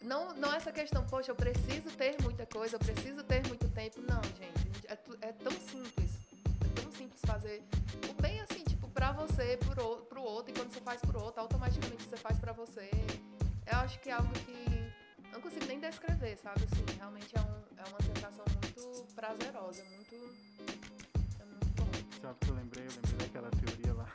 [0.00, 4.00] não, não essa questão, poxa, eu preciso ter muita coisa, eu preciso ter muito tempo.
[4.02, 4.86] Não, gente.
[4.88, 6.18] É, é tão simples.
[6.60, 7.62] É tão simples fazer
[8.10, 10.52] o bem, assim, tipo, pra você, pro, pro outro.
[10.52, 12.90] E quando você faz pro outro, automaticamente você faz pra você.
[13.66, 14.92] Eu acho que é algo que
[15.32, 16.64] não consigo nem descrever, sabe?
[16.64, 21.11] Assim, realmente é, um, é uma sensação muito prazerosa, muito.
[22.20, 22.84] Sabe o que eu lembrei?
[22.84, 24.08] Eu lembrei daquela teoria lá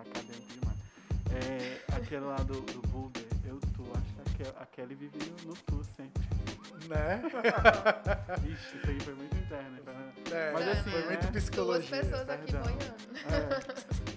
[0.00, 0.78] acadêmico demais.
[1.32, 5.82] É, aquele lá do, do Buber, eu, tu, acho que a Kelly vive no, tu
[5.96, 6.22] sempre.
[6.88, 7.22] Né?
[8.44, 9.78] Ixi, isso aí foi muito interno.
[10.30, 11.90] É, Mas assim, foi muito psicologia.
[11.90, 12.84] Duas pessoas aqui boiando.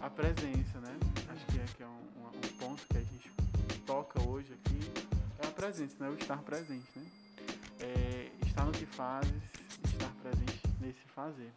[0.01, 0.97] É, a presença, né?
[1.29, 3.31] Acho que é, que é um, um, ponto que a gente
[3.85, 4.79] toca hoje aqui.
[5.39, 6.09] É a presença, né?
[6.09, 7.05] O estar presente, né?
[7.79, 9.31] É, estar no que fazes,
[9.85, 11.53] estar presente nesse fazer.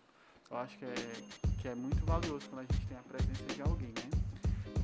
[0.50, 0.94] Eu acho que é,
[1.60, 4.10] que é muito valioso quando a gente tem a presença de alguém, né?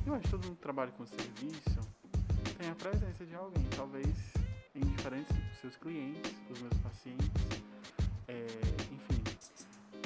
[0.05, 1.79] Eu acho que todo mundo que trabalha com serviço
[2.57, 4.07] tem a presença de alguém, talvez
[4.73, 7.29] em diferentes seus clientes, os meus pacientes,
[8.29, 8.45] é,
[8.93, 9.23] enfim.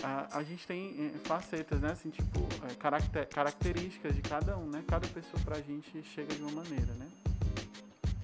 [0.04, 1.92] A, a, gente tem é, facetas, né?
[1.92, 4.84] Assim, tipo, é, caracter, características de cada um, né?
[4.88, 7.08] Cada pessoa pra gente chega de uma maneira, né?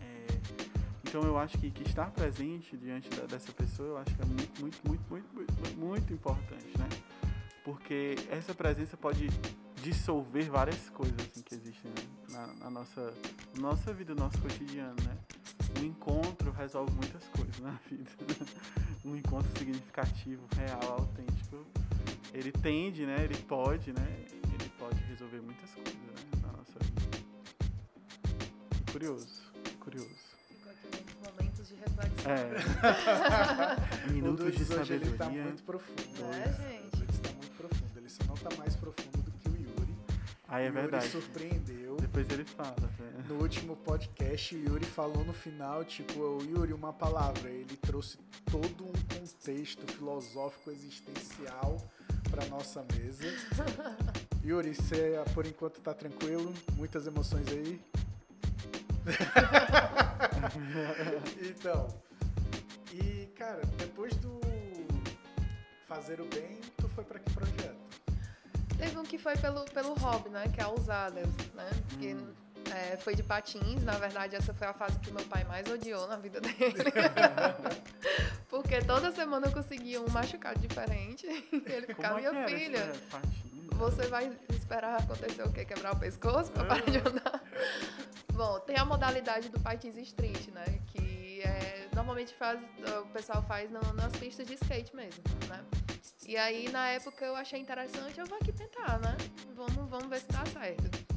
[0.01, 0.25] É,
[1.07, 4.25] então eu acho que, que estar presente diante da, dessa pessoa, eu acho que é
[4.25, 6.89] muito, muito, muito, muito, muito, muito importante, né?
[7.67, 9.27] Porque essa presença pode
[9.83, 12.07] dissolver várias coisas assim, que existem né?
[12.29, 13.13] na, na, nossa,
[13.57, 15.17] nossa vida, no nosso cotidiano, né?
[15.77, 18.09] Um encontro resolve muitas coisas na vida.
[19.03, 21.67] um encontro significativo, real, autêntico,
[22.33, 23.17] ele tende, né?
[23.25, 24.25] Ele pode, né?
[24.29, 26.13] Ele pode resolver muitas coisas né?
[26.41, 27.17] na nossa vida.
[28.93, 29.51] Curioso,
[29.81, 30.15] curioso.
[30.47, 32.31] Ficou aqui momentos de reflexão.
[32.31, 34.07] É.
[34.09, 35.05] Minutos de sabedoria.
[35.05, 36.33] Ele tá muito profundo.
[36.33, 36.86] É, gente.
[38.47, 39.17] Ele só não está mais profundo
[40.49, 41.07] ah, é o verdade.
[41.07, 41.97] Yuri surpreendeu.
[41.97, 42.75] Depois ele fala.
[42.79, 43.25] Né?
[43.27, 47.49] No último podcast, o Yuri falou no final, tipo, o Yuri, uma palavra.
[47.49, 48.17] Ele trouxe
[48.49, 51.77] todo um contexto filosófico existencial
[52.31, 53.23] para nossa mesa.
[54.43, 56.53] Yuri, você por enquanto tá tranquilo?
[56.77, 57.81] Muitas emoções aí?
[61.49, 61.87] então,
[62.93, 64.39] e cara, depois do
[65.87, 67.76] fazer o bem, tu foi para que projeto?
[68.77, 70.45] Teve um que foi pelo, pelo hobby, né?
[70.53, 71.69] Que é a Usadas, né?
[71.99, 72.33] Que hum.
[72.73, 73.83] é, foi de patins.
[73.83, 76.57] Na verdade, essa foi a fase que meu pai mais odiou na vida dele.
[78.49, 81.25] Porque toda semana eu conseguia um machucado diferente.
[81.51, 83.47] Ele ficava, é minha filha, esse patins?
[83.77, 85.63] você vai esperar acontecer o quê?
[85.63, 87.43] Quebrar o pescoço pra parar de andar?
[88.33, 90.79] Bom, tem a modalidade do patins street, né?
[90.87, 91.06] Que
[91.47, 92.59] é, normalmente faz,
[93.03, 95.63] o pessoal faz no- nas pistas de skate mesmo, né?
[96.25, 99.15] E aí, na época, eu achei interessante, eu vou aqui tentar, né?
[99.55, 101.07] Vamos, vamos ver se dá certo.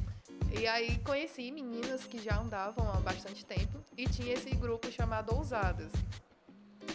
[0.57, 5.33] E aí, conheci meninas que já andavam há bastante tempo e tinha esse grupo chamado
[5.35, 5.91] Ousadas.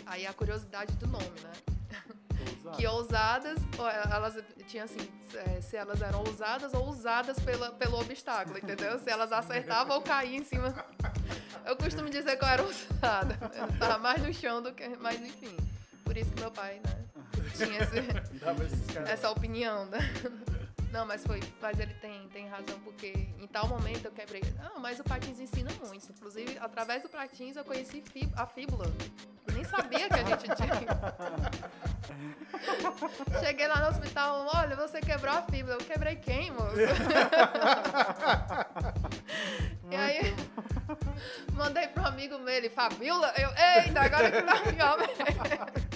[0.07, 1.76] Aí, a curiosidade do nome, né?
[2.49, 2.77] Ousado.
[2.77, 7.99] que ousadas, ou elas tinha assim, é, se elas eram ousadas ou usadas pela, pelo
[8.01, 8.99] obstáculo, entendeu?
[8.99, 10.75] Se elas acertavam ou caíam em cima.
[11.65, 13.39] Eu costumo dizer que eu era ousada.
[13.55, 14.89] Eu tava mais no chão do que.
[15.01, 15.57] Mas enfim.
[16.05, 17.05] Por isso que meu pai, né?
[17.57, 19.99] Tinha esse- essa opinião, né?
[20.97, 21.41] Não, mas foi.
[21.61, 24.43] Mas ele tem, tem razão, porque em tal momento eu quebrei.
[24.59, 26.11] Não, mas o patins ensina muito.
[26.11, 28.03] Inclusive, através do patins eu conheci
[28.35, 28.87] a fíbula.
[29.53, 30.87] Nem sabia que a gente tinha.
[33.45, 35.75] Cheguei lá no hospital, olha, você quebrou a fíbula.
[35.75, 36.77] Eu quebrei quem, moço?
[39.91, 40.35] e aí,
[41.53, 43.35] mandei pro amigo meu, ele, Fabiola?
[43.37, 44.97] Eu, eita, agora que tá pior.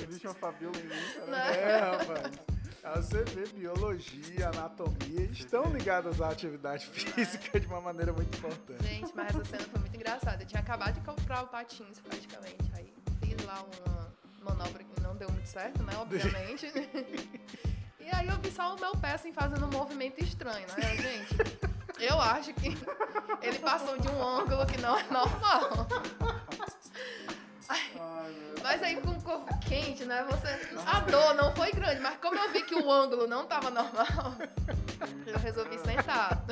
[0.06, 1.26] Existe uma Fabiola em mim, cara.
[1.26, 1.38] Não.
[1.38, 2.49] É, rapaz.
[2.82, 8.82] Você vê biologia, anatomia, estão ligadas à atividade física de uma maneira muito importante.
[8.82, 10.42] Gente, mas essa cena foi muito engraçada.
[10.42, 12.70] Eu tinha acabado de comprar o patins, praticamente.
[12.72, 15.92] Aí fiz lá uma manobra que não deu muito certo, né?
[15.98, 16.66] Obviamente.
[18.00, 20.96] e aí eu vi só o meu pé assim fazendo um movimento estranho, né?
[20.96, 21.36] Gente,
[21.98, 22.68] eu acho que
[23.42, 25.86] ele passou de um ângulo que não é normal.
[27.70, 30.26] Ai, Mas aí com o corpo quente, né?
[30.28, 30.76] Você.
[30.86, 34.34] A dor não foi grande, mas como eu vi que o ângulo não tava normal,
[35.24, 36.44] eu resolvi sentar.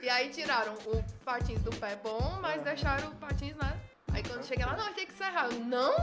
[0.00, 3.78] E aí tiraram o patins do pé bom, mas deixaram o patins, né?
[4.12, 5.46] Aí quando cheguei lá, não, tem que encerrar.
[5.46, 5.94] Eu, não!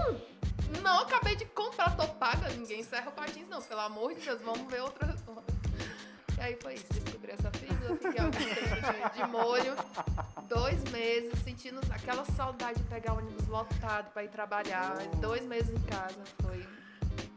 [0.82, 2.50] Não, acabei de comprar, tô paga.
[2.50, 3.62] Ninguém encerra o patins, não.
[3.62, 5.16] Pelo amor de Deus, vamos ver outra.
[6.38, 9.76] E aí foi isso, descobri essa fíbula, fiquei algum tempo de, de molho,
[10.48, 15.16] dois meses, sentindo aquela saudade de pegar ônibus lotado pra ir trabalhar, Oh.
[15.18, 16.66] dois meses em casa, foi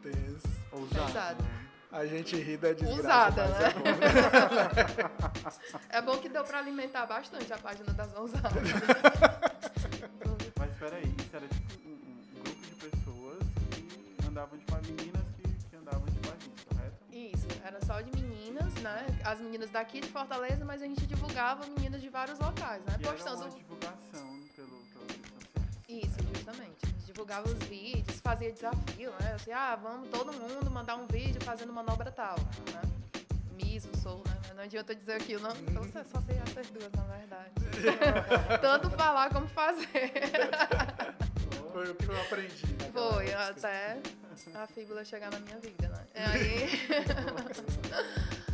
[0.03, 0.49] Tenso.
[0.73, 1.43] Ousado.
[1.43, 1.49] Né?
[1.91, 3.69] A gente ri da desgraça, Usada, mas né?
[3.69, 5.49] é bom.
[5.89, 8.53] É bom que deu pra alimentar bastante a página das ousadas.
[10.59, 13.39] Mas peraí, isso era tipo um, um grupo de pessoas
[13.71, 16.97] que andavam de meninas que, que andavam de patins, correto?
[17.11, 18.18] Isso, era só de meninas,
[18.95, 19.07] né?
[19.25, 22.97] As meninas daqui de Fortaleza, mas a gente divulgava meninas de vários locais, né?
[22.99, 23.43] E era Postando.
[23.43, 25.21] uma divulgação pelo, sociais.
[25.89, 26.77] Isso, justamente.
[26.83, 29.35] A gente divulgava os vídeos, fazia desafio, né?
[29.35, 32.37] Assim, ah, vamos todo mundo mandar um vídeo fazendo manobra tal,
[32.73, 32.83] né?
[33.53, 34.39] Miso, sou, né?
[34.55, 35.57] Não adianta eu dizer aquilo, não.
[35.57, 37.51] Então, só sei essas duas, na verdade.
[38.61, 40.13] Tanto falar como fazer.
[41.73, 42.67] Foi o que eu aprendi.
[42.73, 43.51] naquela Foi, época.
[43.51, 44.01] até
[44.55, 46.07] a fíbula chegar na minha vida, né?
[46.15, 46.69] E aí...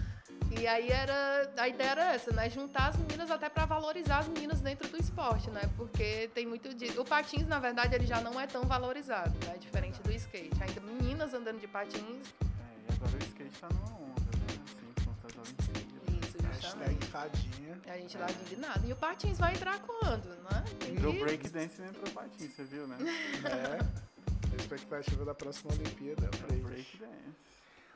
[0.60, 1.50] E aí era.
[1.56, 2.48] A ideia era essa, né?
[2.48, 5.62] Juntar as meninas até pra valorizar as meninas dentro do esporte, né?
[5.76, 6.86] Porque tem muito de.
[6.98, 9.56] O patins, na verdade, ele já não é tão valorizado, né?
[9.58, 10.50] Diferente do skate.
[10.62, 12.02] Ainda meninas andando de patins,
[12.40, 14.60] É, e agora o skate tá numa onda, né?
[14.64, 16.28] Assim, as Olimpíadas.
[16.28, 17.80] isso, Hashtag fadinha.
[17.86, 18.86] A gente lá indignado.
[18.88, 20.64] E o patins vai entrar quando, né?
[20.80, 22.96] Tem Entrou que- breakdance e entrou patins, você viu, né?
[23.44, 24.04] É.
[24.52, 26.62] A expectativa da próxima Olimpíada é break.
[26.62, 27.53] Breakdance.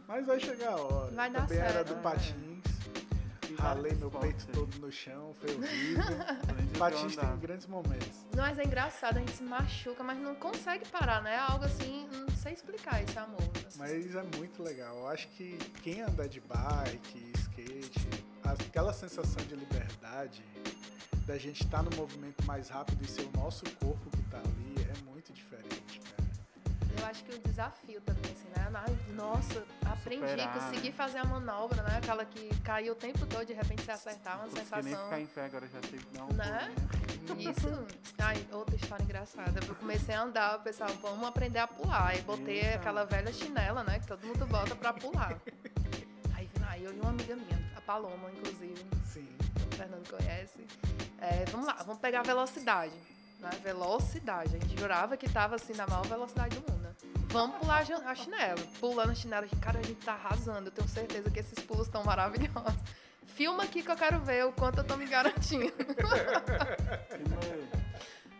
[0.09, 1.11] Mas vai chegar a hora.
[1.12, 1.94] Vai dar Também era certo.
[1.94, 2.49] do patins.
[3.42, 6.05] Tem Ralei meu peito todo no chão, foi horrível.
[6.79, 8.27] Patins tem grandes momentos.
[8.35, 11.35] Mas é engraçado, a gente se machuca, mas não consegue parar, né?
[11.35, 13.40] É algo assim, não sei explicar esse amor.
[13.77, 14.97] Mas é muito legal.
[14.99, 18.09] Eu acho que quem anda de bike, skate,
[18.44, 20.42] aquela sensação de liberdade,
[21.27, 24.09] da gente estar no movimento mais rápido e ser o nosso corpo
[27.00, 28.68] Eu acho que o desafio também, assim, né?
[29.14, 30.94] Nossa, aprendi, Superar, consegui né?
[30.94, 31.98] fazer a manobra, né?
[31.98, 35.04] Aquela que caiu o tempo todo, de repente você acertar, uma Não consegui nem sensação.
[35.04, 36.74] ficar em pé, agora já sei um Né?
[37.38, 37.87] Isso.
[38.18, 39.61] Ai, outra história engraçada.
[39.66, 42.08] Eu comecei a andar, o pessoal, vamos aprender a pular.
[42.08, 42.76] Aí botei Eita.
[42.76, 43.98] aquela velha chinela, né?
[43.98, 45.38] Que todo mundo bota pra pular.
[46.34, 49.28] Aí, aí eu e uma amiga minha, a Paloma, inclusive, Sim.
[49.70, 50.66] o Fernando conhece.
[51.20, 52.94] É, vamos lá, vamos pegar a velocidade.
[53.40, 53.50] Né?
[53.62, 54.56] Velocidade.
[54.56, 56.88] A gente jurava que tava assim na maior velocidade do mundo.
[57.29, 58.61] Vamos pular a chinela.
[58.81, 59.47] Pulando a chinela.
[59.61, 60.69] Cara, a gente tá arrasando.
[60.69, 62.75] Eu tenho certeza que esses pulos estão maravilhosos.
[63.27, 65.73] Filma aqui que eu quero ver o quanto eu tô me garantindo.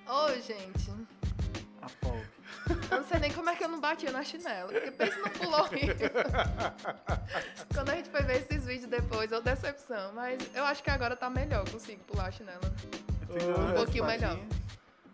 [0.09, 0.91] Ô, gente.
[1.83, 2.27] a pop.
[2.91, 4.73] Eu não sei nem como é que eu não batia na chinela.
[4.73, 6.11] Porque pensa no pulo horrível.
[7.73, 10.13] Quando a gente foi ver esses vídeos depois, eu decepção.
[10.15, 11.65] Mas eu acho que agora tá melhor.
[11.67, 12.61] eu Consigo pular a chinela.
[13.71, 14.39] Um pouquinho melhor.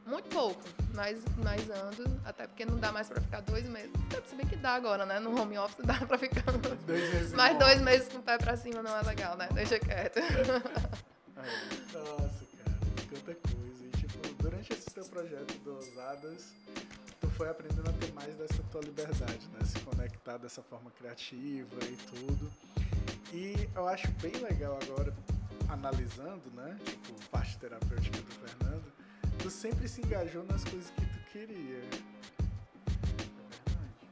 [0.06, 0.62] Muito pouco,
[0.92, 3.90] mas, mas ando, até porque não dá mais pra ficar dois meses.
[4.26, 5.18] Se bem que dá agora, né?
[5.18, 6.44] No home office dá pra ficar.
[6.86, 7.32] Dois meses.
[7.32, 9.48] Mas dois meses com o pé pra cima não é legal, né?
[9.52, 10.20] Deixa quieto.
[11.36, 12.78] É, Nossa, cara,
[13.10, 13.84] quanta coisa.
[13.84, 16.54] E, tipo, durante esse teu projeto do Ousadas,
[17.20, 19.58] tu foi aprendendo a ter mais dessa tua liberdade, né?
[19.66, 22.50] Se conectar dessa forma criativa e tudo.
[23.32, 25.12] E eu acho bem legal agora,
[25.68, 26.78] analisando, né?
[26.84, 28.92] Tipo, parte terapêutica do Fernando,
[29.38, 31.80] tu sempre se engajou nas coisas que tu queria.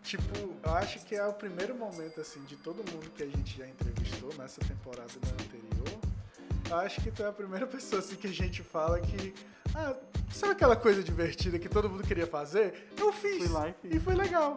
[0.03, 3.57] Tipo, eu acho que é o primeiro momento, assim, de todo mundo que a gente
[3.57, 6.01] já entrevistou nessa temporada e na anterior.
[6.69, 9.35] Eu acho que tu é a primeira pessoa, assim, que a gente fala que...
[9.75, 9.97] Ah,
[10.31, 12.91] sabe aquela coisa divertida que todo mundo queria fazer?
[12.99, 13.39] Eu fiz.
[13.39, 13.95] Fui lá e fiz.
[13.95, 14.57] E foi legal.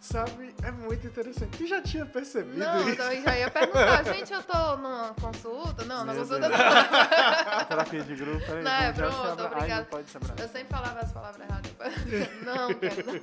[0.00, 0.54] Sabe?
[0.62, 1.58] É muito interessante.
[1.58, 2.90] Tu já tinha percebido Não, isso?
[2.90, 5.84] então eu já ia perguntar, gente, eu tô numa consulta?
[5.84, 6.52] Não, na consulta Deus.
[6.60, 7.64] não.
[7.66, 8.62] Terapia de grupo, peraí.
[8.62, 9.80] Não, é pronto, obrigada.
[9.82, 10.38] não pode se abraçar.
[10.40, 11.68] Eu sempre falava as palavras erradas.
[12.44, 13.20] Não, cara, não assim.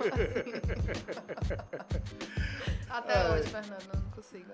[2.90, 3.32] Até Ai.
[3.40, 4.46] hoje, Fernando, não consigo.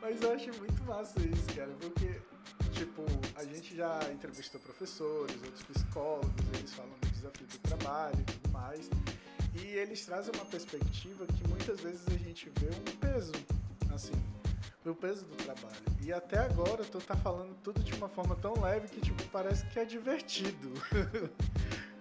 [0.00, 2.20] Mas eu acho muito massa isso, cara, porque,
[2.72, 3.04] tipo,
[3.36, 8.48] a gente já entrevistou professores, outros psicólogos, eles falam do desafio do trabalho e tudo
[8.52, 8.88] mais.
[9.54, 13.32] E eles trazem uma perspectiva que muitas vezes a gente vê um peso,
[13.94, 14.12] assim,
[14.84, 15.76] o peso do trabalho.
[16.00, 19.64] E até agora tu tá falando tudo de uma forma tão leve que, tipo, parece
[19.66, 20.72] que é divertido.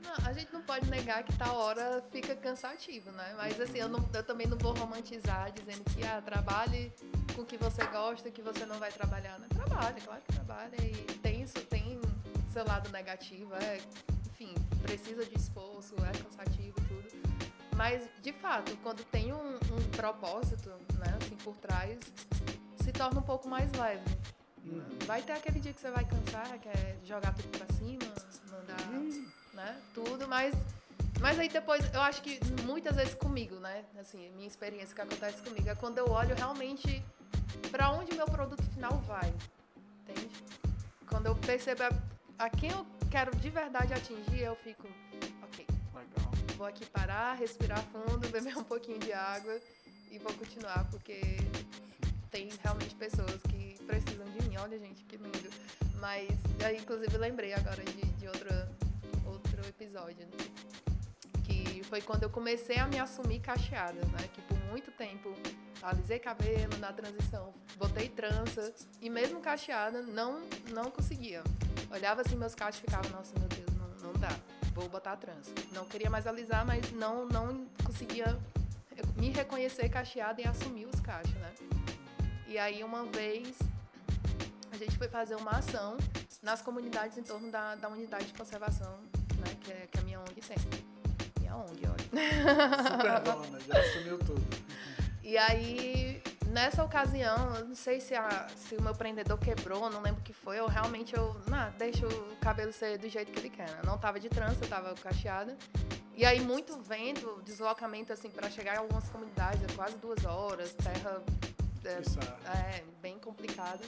[0.04, 3.34] Não, a gente não pode negar que tal hora fica cansativo, né?
[3.38, 6.92] Mas assim, eu, não- eu também não vou romantizar dizendo que ah, trabalhe
[7.34, 9.40] com o que você gosta, que você não vai trabalhar.
[9.40, 10.76] Não trabalha, claro que trabalha.
[10.82, 12.02] E tem isso, tem
[12.52, 13.80] seu lado negativo, é,
[14.34, 17.11] enfim, precisa de esforço, é cansativo e tudo.
[17.76, 22.00] Mas, de fato, quando tem um, um propósito, né, assim, por trás,
[22.84, 24.04] se torna um pouco mais leve.
[25.06, 28.00] Vai ter aquele dia que você vai cansar, que é jogar tudo pra cima,
[28.52, 28.78] mandar
[29.54, 29.82] né?
[29.94, 30.54] Tudo, mas
[31.20, 33.86] mas aí depois eu acho que muitas vezes comigo, né?
[34.00, 37.04] Assim, minha experiência que acontece comigo é quando eu olho realmente
[37.70, 39.32] pra onde o meu produto final vai.
[40.02, 40.30] Entende?
[41.08, 44.88] Quando eu percebo a, a quem eu quero de verdade atingir, eu fico.
[46.58, 49.60] Vou aqui parar, respirar fundo, beber um pouquinho de água
[50.10, 51.22] e vou continuar porque
[52.30, 54.58] tem realmente pessoas que precisam de mim.
[54.58, 55.50] Olha, gente, que lindo.
[56.00, 56.30] Mas
[56.66, 58.52] aí, inclusive, lembrei agora de, de outro
[59.82, 60.26] episódio.
[60.26, 60.32] né?
[61.44, 64.30] Que foi quando eu comecei a me assumir cacheada, né?
[64.34, 65.34] Que por muito tempo
[65.82, 71.44] alisei cabelo na transição, botei trança e mesmo cacheada não, não conseguia.
[71.92, 74.30] Olhava assim meus cachos e ficava, nossa, meu Deus, não, não dá.
[74.74, 75.52] Vou botar trança.
[75.74, 78.38] Não queria mais alisar, mas não, não conseguia
[79.16, 81.54] me reconhecer cacheada e assumir os cachos, né?
[82.48, 83.58] E aí uma vez
[84.72, 85.98] a gente foi fazer uma ação
[86.42, 89.00] nas comunidades em torno da, da unidade de conservação,
[89.38, 89.56] né?
[89.62, 90.58] Que, é, que a minha ONG tem.
[91.40, 92.82] Minha ONG, olha.
[92.92, 94.42] Super dona, já assumiu tudo.
[95.24, 100.02] E aí, nessa ocasião, eu não sei se, a- se o meu prendedor quebrou, não
[100.02, 103.40] lembro o que foi, ou realmente eu, não, deixa o cabelo ser do jeito que
[103.40, 103.70] ele quer.
[103.70, 103.82] né?
[103.86, 105.58] Não tava de trança, eu tava cacheada.
[106.16, 110.74] E aí, muito vento, deslocamento, assim, para chegar em algumas comunidades, é quase duas horas,
[110.74, 111.22] terra
[111.86, 113.80] é, é, bem complicada.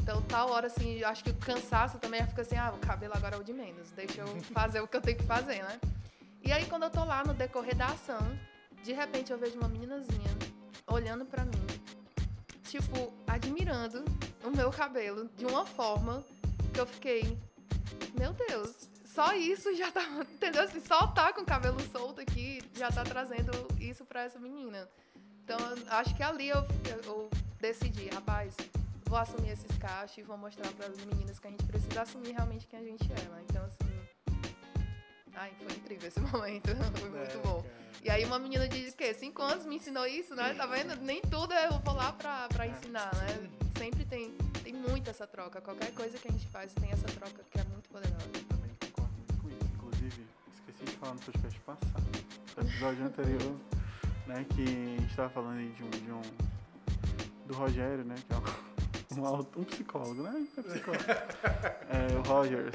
[0.00, 3.12] Então, tal hora, assim, eu acho que o cansaço também fica assim, ah, o cabelo
[3.16, 5.80] agora é o de menos, deixa eu fazer o que eu tenho que fazer, né?
[6.44, 8.20] E aí, quando eu tô lá no decorrer da ação,
[8.84, 10.30] de repente eu vejo uma meninazinha
[10.86, 11.66] olhando pra mim,
[12.64, 14.04] tipo, admirando
[14.44, 16.24] o meu cabelo de uma forma
[16.72, 17.38] que eu fiquei,
[18.18, 20.62] meu Deus, só isso já tá, entendeu?
[20.62, 24.88] Assim, só tá com o cabelo solto aqui já tá trazendo isso pra essa menina.
[25.42, 26.58] Então, acho que ali eu,
[27.06, 28.54] eu decidi, rapaz,
[29.06, 32.32] vou assumir esses cachos e vou mostrar para as meninas que a gente precisa assumir
[32.32, 33.44] realmente quem a gente é, né?
[33.48, 33.85] Então, assim.
[35.36, 36.68] Ai, foi incrível esse momento.
[36.98, 37.62] Foi muito É, bom.
[37.62, 37.86] cara.
[38.02, 39.12] E aí uma menina de quê?
[39.14, 40.54] Cinco anos me ensinou isso, né?
[40.54, 40.94] Tá vendo?
[41.02, 43.50] Nem tudo eu vou lá pra, pra ensinar, né?
[43.78, 45.60] Sempre tem, tem muito essa troca.
[45.60, 48.28] Qualquer coisa que a gente faz tem essa troca que é muito poderosa.
[48.48, 49.74] Também concordo muito com isso.
[49.74, 52.04] Inclusive, esqueci de falar no podcast passado,
[52.56, 53.56] no episódio anterior,
[54.26, 56.22] né, que a gente tava falando aí de um, de um
[57.46, 58.36] do Rogério, né, que é
[59.18, 62.74] um, um, um psicólogo, né, é psicólogo, é, o Rogers,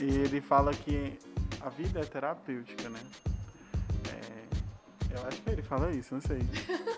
[0.00, 1.18] e ele fala que
[1.60, 3.00] a vida é terapêutica, né,
[4.08, 6.38] é, eu acho que ele fala isso, não sei.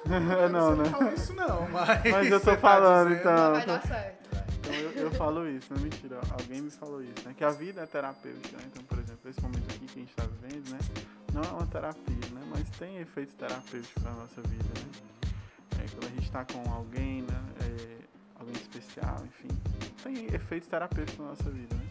[0.07, 0.89] É não, Você né?
[0.91, 1.89] fala isso não, mas...
[2.11, 3.53] Mas eu tô tá falando, dizendo- então.
[3.53, 4.35] Vai dar certo.
[4.35, 4.45] vai.
[4.63, 6.21] Então eu, eu falo isso, não é mentira.
[6.31, 7.35] Alguém me falou isso, né?
[7.37, 8.63] Que a vida é terapêutica, né?
[8.71, 10.79] Então, por exemplo, esse momento aqui que a gente tá vivendo, né?
[11.33, 12.43] Não é uma terapia, né?
[12.49, 15.19] Mas tem efeitos terapêuticos na nossa vida, né?
[15.83, 17.43] É, quando a gente tá com alguém, né?
[17.61, 17.99] É,
[18.39, 19.49] alguém especial, enfim.
[20.05, 21.83] Tem efeitos terapêuticos na nossa vida, né?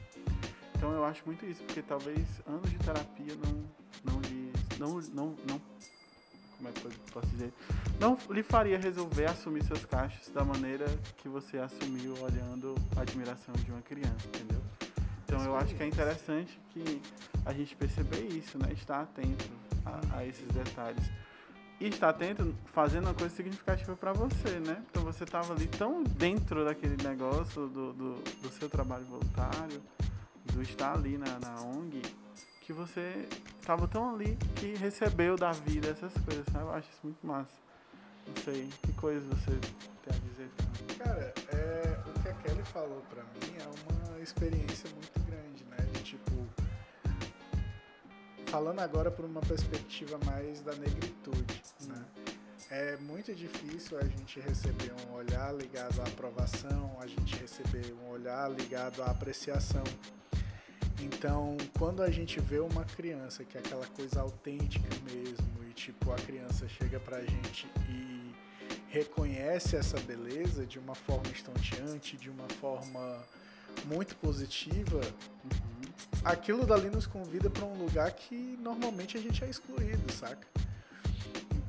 [0.81, 2.17] Então eu acho muito isso, porque talvez
[2.47, 4.51] anos de terapia não, não lhe.
[4.79, 5.61] Não, não, não,
[6.57, 7.53] como é que eu posso dizer?
[7.99, 10.85] Não lhe faria resolver assumir seus cachos da maneira
[11.17, 14.59] que você assumiu olhando a admiração de uma criança, entendeu?
[15.23, 16.99] Então eu acho que é interessante que
[17.45, 18.73] a gente perceber isso, né?
[18.73, 19.51] Estar atento
[19.85, 21.11] a, a esses detalhes.
[21.79, 24.83] E estar atento fazendo uma coisa significativa para você, né?
[24.89, 29.79] Então você estava ali tão dentro daquele negócio do, do, do, seu trabalho voluntário,
[30.53, 32.01] do estar ali na, na ONG,
[32.61, 33.27] que você
[33.59, 36.45] estava tão ali que recebeu da vida essas coisas?
[36.53, 37.51] Eu acho isso muito massa.
[38.27, 39.51] Não sei, que coisas você
[40.03, 40.49] tem a dizer?
[40.97, 45.77] Cara, é, o que a Kelly falou para mim é uma experiência muito grande, né?
[45.93, 46.31] De tipo,
[48.45, 52.05] falando agora por uma perspectiva mais da negritude, né?
[52.69, 58.09] É muito difícil a gente receber um olhar ligado à aprovação, a gente receber um
[58.09, 59.83] olhar ligado à apreciação.
[61.01, 66.11] Então, quando a gente vê uma criança que é aquela coisa autêntica mesmo, e tipo,
[66.11, 68.33] a criança chega pra gente e
[68.89, 73.25] reconhece essa beleza de uma forma estonteante, de uma forma
[73.85, 75.91] muito positiva, uhum.
[76.23, 80.45] aquilo dali nos convida para um lugar que normalmente a gente é excluído, saca?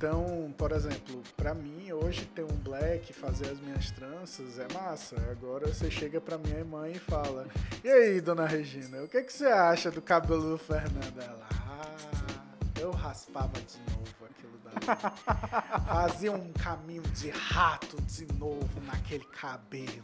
[0.02, 5.14] Então, por exemplo, para mim hoje ter um black, fazer as minhas tranças é massa.
[5.30, 7.46] Agora você chega para minha mãe e fala:
[7.84, 12.80] "E aí, dona Regina, o que que você acha do cabelo do Fernando?" Ela: "Ah,
[12.80, 15.86] eu raspava de novo aquilo dali.
[15.86, 20.02] Fazia um caminho de rato de novo naquele cabelo."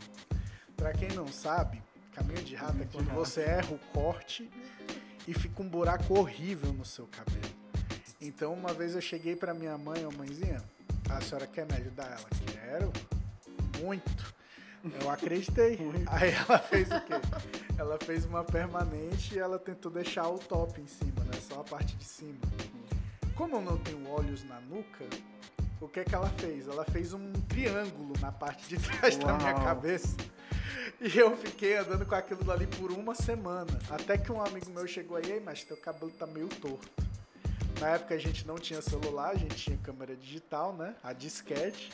[0.77, 1.83] Para quem não sabe,
[2.13, 4.51] Caminho de rato é quando você erra o corte
[5.27, 7.68] e fica um buraco horrível no seu cabelo.
[8.21, 10.63] Então, uma vez eu cheguei para minha mãe, ô mãezinha,
[11.09, 12.07] a senhora quer me ajudar?
[12.07, 12.93] Ela, quero,
[13.81, 14.35] muito.
[15.01, 15.79] Eu acreditei.
[16.09, 17.15] Aí ela fez o quê?
[17.79, 21.39] Ela fez uma permanente e ela tentou deixar o top em cima, né?
[21.41, 22.39] Só a parte de cima.
[23.37, 25.05] Como eu não tenho olhos na nuca,
[25.81, 26.67] o que é que ela fez?
[26.67, 29.27] Ela fez um triângulo na parte de trás Uau.
[29.27, 30.17] da minha cabeça.
[31.01, 33.79] E eu fiquei andando com aquilo ali por uma semana.
[33.89, 37.08] Até que um amigo meu chegou aí, mas teu cabelo tá meio torto.
[37.81, 40.97] Na época a gente não tinha celular, a gente tinha câmera digital, né?
[41.03, 41.93] A disquete.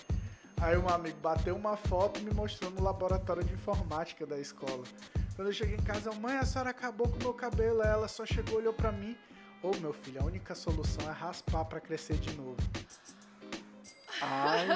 [0.60, 4.82] Aí um amigo bateu uma foto e me mostrou no laboratório de informática da escola.
[5.36, 7.82] Quando eu cheguei em casa, eu, mãe, a senhora acabou com o meu cabelo.
[7.82, 9.16] Aí ela só chegou, olhou pra mim.
[9.62, 12.56] Ô, oh, meu filho, a única solução é raspar para crescer de novo.
[14.20, 14.66] Ai,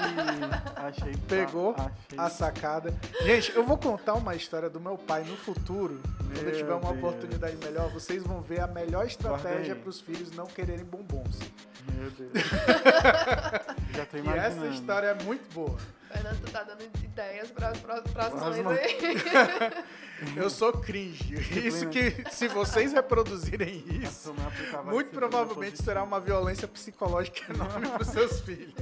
[0.76, 1.16] achei.
[1.28, 2.18] Pegou achei.
[2.18, 2.94] a sacada.
[3.22, 6.00] Gente, eu vou contar uma história do meu pai no futuro.
[6.24, 6.98] Meu quando eu tiver uma Deus.
[6.98, 11.38] oportunidade melhor, vocês vão ver a melhor estratégia para os filhos não quererem bombons.
[11.94, 12.32] Meu Deus.
[13.94, 14.64] Já tô imaginando.
[14.64, 15.76] E essa história é muito boa.
[16.08, 18.98] Fernando, tu tá dando ideias para as próximas aí.
[20.36, 21.34] Eu sou cringe.
[21.66, 24.34] Isso que, se vocês reproduzirem isso,
[24.84, 28.74] muito provavelmente será uma violência psicológica enorme para os seus filhos.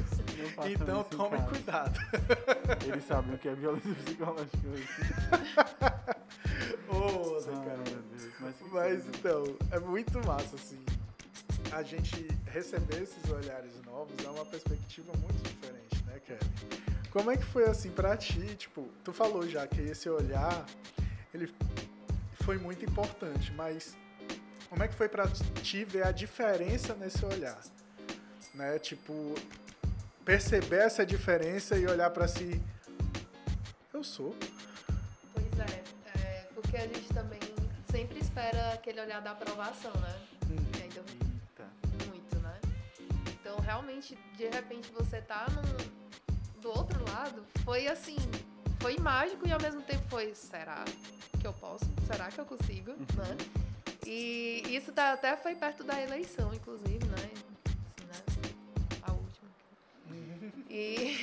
[0.71, 1.99] Então tome cuidado.
[2.87, 4.89] Eles sabem o que é violência psicológica hoje.
[6.89, 8.07] Ô, oh, cara.
[8.41, 10.79] Mas, mas então, é muito massa, assim.
[11.73, 16.96] A gente receber esses olhares novos é uma perspectiva muito diferente, né, Kevin?
[17.17, 18.55] Como é que foi assim para ti?
[18.57, 20.67] Tipo, tu falou já que esse olhar
[21.33, 21.51] ele
[22.43, 23.97] foi muito importante, mas
[24.69, 25.27] como é que foi para
[25.63, 27.59] ti ver a diferença nesse olhar?
[28.53, 28.79] Né?
[28.81, 29.35] Tipo,
[30.27, 32.63] perceber essa diferença e olhar para si.
[33.95, 34.37] Eu sou.
[35.33, 37.41] Pois é, é, porque a gente também
[37.91, 40.21] sempre espera aquele olhar da aprovação, né?
[40.51, 40.57] Hum.
[40.85, 41.03] Então,
[42.09, 42.61] muito, né?
[43.41, 46.06] Então, realmente, de repente, você tá num,
[46.67, 48.17] do outro lado, foi assim,
[48.81, 50.85] foi mágico e ao mesmo tempo foi, será
[51.41, 51.85] que eu posso?
[52.07, 52.91] Será que eu consigo?
[52.91, 53.07] Uhum.
[53.17, 53.37] Né?
[54.05, 57.31] E isso tá, até foi perto da eleição, inclusive, né?
[58.11, 58.99] Assim, né?
[59.03, 59.49] A última.
[60.69, 61.17] E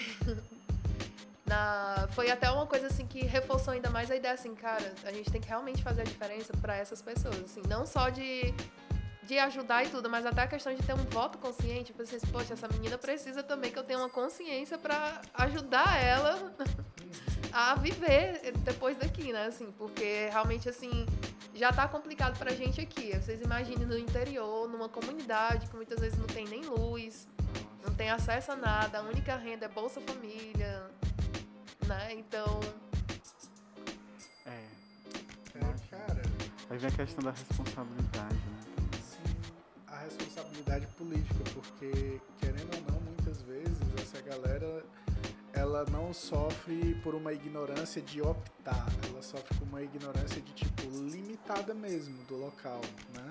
[1.45, 5.11] na, foi até uma coisa assim que reforçou ainda mais a ideia assim, cara, a
[5.11, 8.53] gente tem que realmente fazer a diferença para essas pessoas, assim, não só de
[9.25, 12.27] de ajudar e tudo, mas até a questão de ter um voto consciente, você assim,
[12.27, 16.53] poxa, essa menina precisa também que eu tenha uma consciência para ajudar ela
[17.51, 19.45] a viver depois daqui, né?
[19.45, 21.05] Assim, porque realmente assim
[21.55, 23.11] já tá complicado pra gente aqui.
[23.17, 27.27] Vocês imaginem no interior, numa comunidade que muitas vezes não tem nem luz,
[27.85, 30.83] não tem acesso a nada, a única renda é Bolsa Família,
[31.87, 32.13] né?
[32.13, 32.59] Então.
[34.45, 34.63] É.
[35.55, 36.21] É, cara.
[36.69, 38.62] Aí vem a questão da responsabilidade, né?
[40.03, 44.83] Responsabilidade política, porque, querendo ou não, muitas vezes essa galera
[45.53, 50.81] ela não sofre por uma ignorância de optar, ela sofre por uma ignorância de tipo
[50.91, 52.81] limitada mesmo do local,
[53.13, 53.27] né?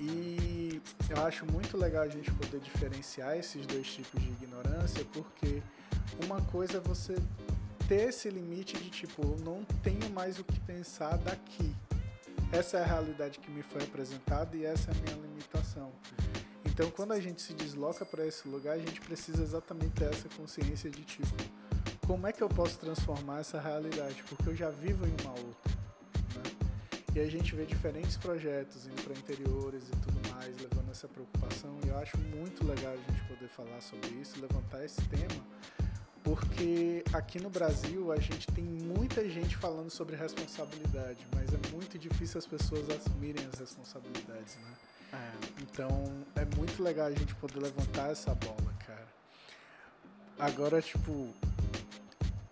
[0.00, 0.80] E
[1.10, 5.62] eu acho muito legal a gente poder diferenciar esses dois tipos de ignorância, porque
[6.24, 7.16] uma coisa é você
[7.88, 11.74] ter esse limite de tipo, eu não tenho mais o que pensar daqui.
[12.54, 15.90] Essa é a realidade que me foi apresentada e essa é a minha limitação.
[16.64, 20.28] Então, quando a gente se desloca para esse lugar, a gente precisa exatamente ter essa
[20.36, 21.34] consciência de tipo,
[22.06, 24.22] como é que eu posso transformar essa realidade?
[24.28, 25.72] Porque eu já vivo em uma outra.
[26.36, 26.68] Né?
[27.16, 31.76] E a gente vê diferentes projetos indo para interiores e tudo mais, levando essa preocupação.
[31.84, 35.44] E eu acho muito legal a gente poder falar sobre isso, levantar esse tema,
[36.24, 41.98] porque aqui no Brasil a gente tem muita gente falando sobre responsabilidade, mas é muito
[41.98, 44.74] difícil as pessoas assumirem as responsabilidades, né?
[45.12, 45.62] É.
[45.62, 49.06] Então é muito legal a gente poder levantar essa bola, cara.
[50.38, 51.32] Agora, tipo,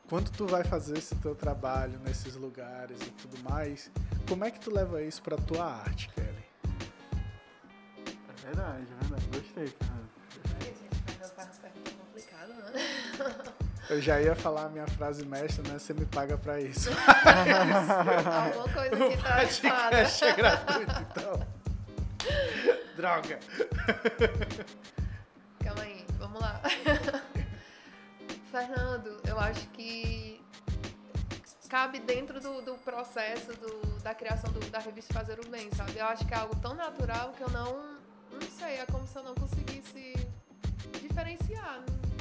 [0.07, 3.91] quando tu vai fazer esse teu trabalho nesses lugares e tudo mais,
[4.29, 6.45] como é que tu leva isso pra tua arte, Kelly?
[8.29, 9.27] É verdade, é verdade.
[9.33, 9.75] Gostei.
[9.81, 12.73] Ai, gente, Fernando faz umas perguntas complicadas, né?
[13.91, 15.79] Eu já ia falar a minha frase mestra, né?
[15.79, 16.89] Você me paga pra isso.
[18.47, 19.89] Alguma coisa que tá errada.
[19.91, 21.47] podcast é gratuito, então.
[22.97, 23.39] Droga.
[25.65, 26.61] Calma aí, vamos lá.
[28.51, 30.41] Fernando, eu acho que
[31.69, 35.97] cabe dentro do, do processo do- da criação do- da revista Fazer o Bem, sabe?
[35.99, 37.97] Eu acho que é algo tão natural que eu não,
[38.31, 40.15] não sei, é como se eu não conseguisse
[41.01, 41.81] diferenciar.
[41.81, 42.12] Não-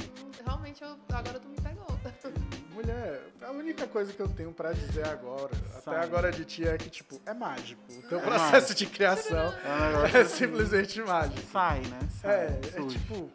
[0.44, 1.86] Realmente, eu, agora tu me pegou.
[2.72, 6.04] Mulher, a única coisa que eu tenho pra dizer agora, até Sai.
[6.04, 7.80] agora de ti, é que, tipo, é mágico.
[7.90, 8.74] O teu É processo mágico.
[8.74, 11.50] de criação É é assim, simplesmente mágico.
[11.52, 11.98] Sai, né?
[12.20, 13.30] Sai, É, é tipo,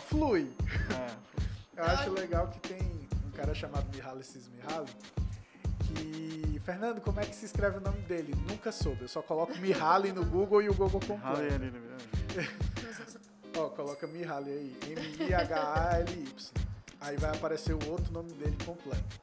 [0.00, 0.52] flui.
[0.96, 1.26] É.
[1.80, 2.80] Eu acho legal que tem
[3.26, 4.86] um cara chamado Mihaly Csikszentmihalyi
[5.86, 6.60] que...
[6.64, 8.34] Fernando, como é que se escreve o nome dele?
[8.48, 9.02] Nunca soube.
[9.02, 11.60] Eu só coloco Mihaly no Google e o Google completa.
[13.58, 14.78] Ó, coloca Mihaly aí.
[14.90, 16.52] M-I-H-A-L-Y.
[17.00, 19.20] Aí vai aparecer o outro nome dele completo.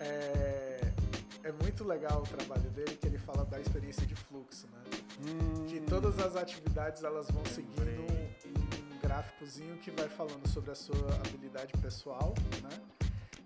[0.00, 0.92] É...
[1.44, 4.82] é muito legal o trabalho dele, que ele fala da experiência de fluxo, né?
[5.20, 10.70] Hum, Que todas as atividades elas vão seguindo um, um gráficozinho que vai falando sobre
[10.70, 12.80] a sua habilidade pessoal, né?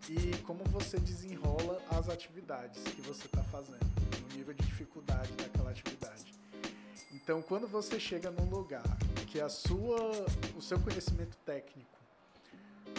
[0.09, 3.79] E como você desenrola as atividades que você está fazendo,
[4.29, 6.00] no nível de dificuldade daquela atividade.
[7.31, 8.83] Então, quando você chega num lugar
[9.29, 10.27] que a sua,
[10.57, 11.97] o seu conhecimento técnico,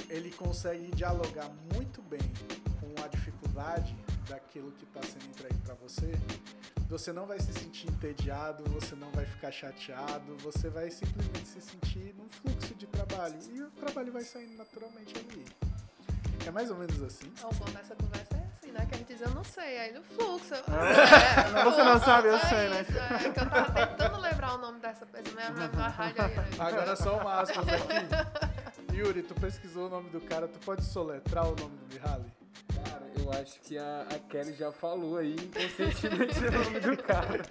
[0.07, 2.21] ele consegue dialogar muito bem
[2.79, 3.93] com a dificuldade
[4.29, 6.13] daquilo que está sendo entregue para você,
[6.87, 11.59] você não vai se sentir entediado, você não vai ficar chateado, você vai simplesmente se
[11.59, 15.45] sentir num fluxo de trabalho e o trabalho vai saindo naturalmente ali.
[16.47, 17.27] É mais ou menos assim.
[17.43, 18.40] O bom dessa conversa é
[18.71, 18.85] né?
[18.87, 20.53] Que a gente diz, eu não sei, aí no fluxo.
[20.53, 21.59] eu- É.
[21.59, 22.81] É, Você não sabe, eu é sei, né?
[22.81, 26.23] isso, É, que eu tava tentando lembrar o nome dessa pessoa, minha, minha, minha rádio
[26.23, 26.35] aí.
[26.35, 26.45] né?
[26.59, 28.95] Agora só uma aspas aqui.
[28.95, 32.31] Yuri, tu pesquisou o nome do cara, tu pode soletrar o nome do Mihaly?
[32.83, 37.41] Cara, eu acho que a, a Kelly já falou aí inconscientemente o nome do cara.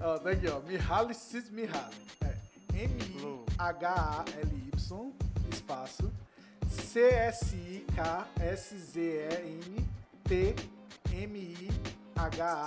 [0.00, 2.02] Ó, daqui ó, Mihaly Csikszentmihalyi.
[2.24, 2.32] É
[3.82, 5.12] M-I-H-A-L-Y,
[5.52, 6.10] espaço,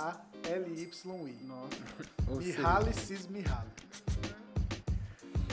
[0.06, 1.44] C-S-I-K-S-Z-E-N-T-M-I-H-A-L-Y-I.
[1.44, 1.76] Nossa.
[2.38, 3.70] Mihaly Csikszentmihalyi.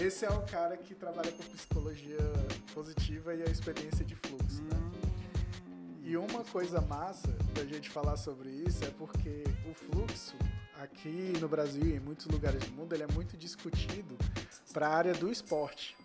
[0.01, 2.17] Esse é o cara que trabalha com psicologia
[2.73, 4.75] positiva e a experiência de fluxo, né?
[4.75, 10.35] Hum, E uma coisa massa da gente falar sobre isso é porque o fluxo
[10.81, 14.17] aqui no Brasil e em muitos lugares do mundo ele é muito discutido
[14.73, 15.95] para a área do esporte.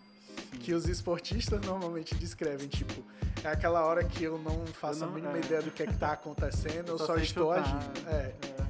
[0.61, 3.03] Que os esportistas normalmente descrevem tipo
[3.43, 5.39] é aquela hora que eu não faço Eu não- a mínima é.
[5.39, 7.75] ideia do que é que tá acontecendo, eu, só, sei estou chutar.
[7.75, 8.09] agindo.
[8.09, 8.33] É.
[8.65, 8.69] É.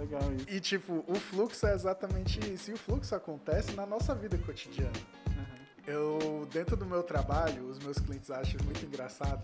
[0.00, 0.46] Legal isso.
[0.48, 2.70] E tipo, o fluxo é exatamente isso.
[2.70, 4.92] E o fluxo acontece na nossa vida cotidiana.
[5.26, 5.34] Uhum.
[5.86, 9.42] Eu, dentro do meu trabalho, os meus clientes acham muito engraçado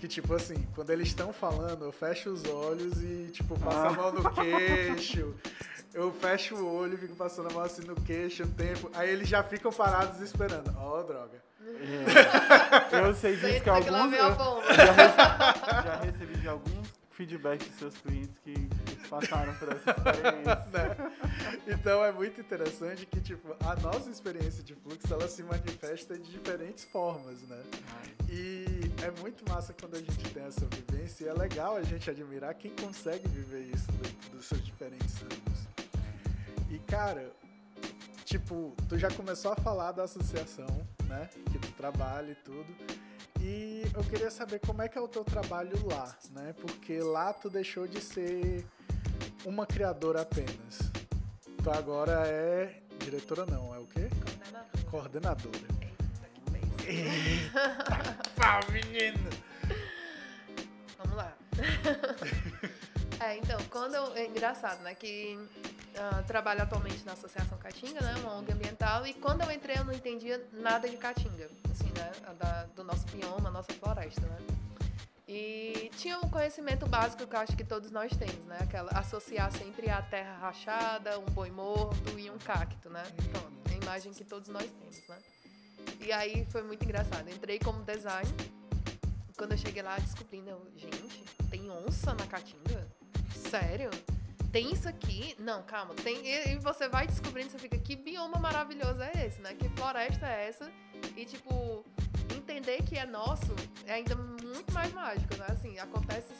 [0.00, 3.88] que, tipo assim, quando eles estão falando, eu fecho os olhos e, tipo, passo a
[3.88, 3.92] Ah.
[3.92, 5.34] mão no queixo.
[5.96, 8.90] Eu fecho o olho e fico passando a mão assim no queixo um tempo.
[8.94, 10.70] Aí eles já ficam parados esperando.
[10.78, 11.42] Ó, droga.
[12.92, 13.00] É.
[13.00, 14.12] Eu sei disso que alguns.
[14.12, 14.34] Eu
[14.74, 18.68] já, recebi, já recebi de alguns feedbacks dos seus clientes que
[19.06, 20.66] que passaram por essa experiência.
[20.72, 21.12] né?
[21.66, 26.30] Então é muito interessante que, tipo, a nossa experiência de fluxo, ela se manifesta de
[26.30, 27.62] diferentes formas, né?
[28.28, 28.64] E
[29.02, 32.54] é muito massa quando a gente tem essa vivência e é legal a gente admirar
[32.54, 35.75] quem consegue viver isso dentro dos seus diferentes ramos.
[36.76, 37.32] E cara,
[38.22, 40.66] tipo, tu já começou a falar da associação,
[41.08, 41.30] né?
[41.50, 42.66] Que tu trabalha e tudo.
[43.40, 46.54] E eu queria saber como é que é o teu trabalho lá, né?
[46.60, 48.62] Porque lá tu deixou de ser
[49.46, 50.92] uma criadora apenas.
[51.64, 54.10] Tu agora é diretora não, é o quê?
[54.90, 54.90] Coordenador.
[54.90, 55.68] Coordenadora.
[55.80, 56.90] Eita, que.
[56.90, 59.30] Eita, pá, menino!
[60.98, 61.34] Vamos lá.
[63.24, 65.38] é, então, quando eu, é engraçado, né, que
[65.98, 69.84] ah, trabalho atualmente na Associação Caatinga, né, uma ONG ambiental, e quando eu entrei eu
[69.84, 74.38] não entendia nada de Caatinga, assim, né, da- do nosso bioma, nossa floresta, né.
[75.28, 79.50] E tinha um conhecimento básico que eu acho que todos nós temos, né, aquela associar
[79.52, 84.12] sempre a terra rachada, um boi morto e um cacto, né, pronto, é a imagem
[84.12, 85.18] que todos nós temos, né.
[86.00, 88.30] E aí foi muito engraçado, entrei como design,
[89.36, 92.86] quando eu cheguei lá descobrindo, gente, tem onça na Caatinga?
[93.50, 93.90] Sério?
[94.56, 95.36] Tem isso aqui?
[95.38, 95.94] Não, calma.
[95.96, 99.52] Tem, e, você vai descobrindo, você fica, que bioma maravilhoso é esse, né?
[99.52, 100.72] Que floresta é essa?
[101.14, 101.84] E, tipo,
[102.34, 103.54] entender que é nosso
[103.84, 105.44] é ainda muito mais mágico, né?
[105.50, 106.32] Assim, acontece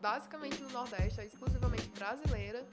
[0.00, 2.66] basicamente no Nordeste, é exclusivamente brasileira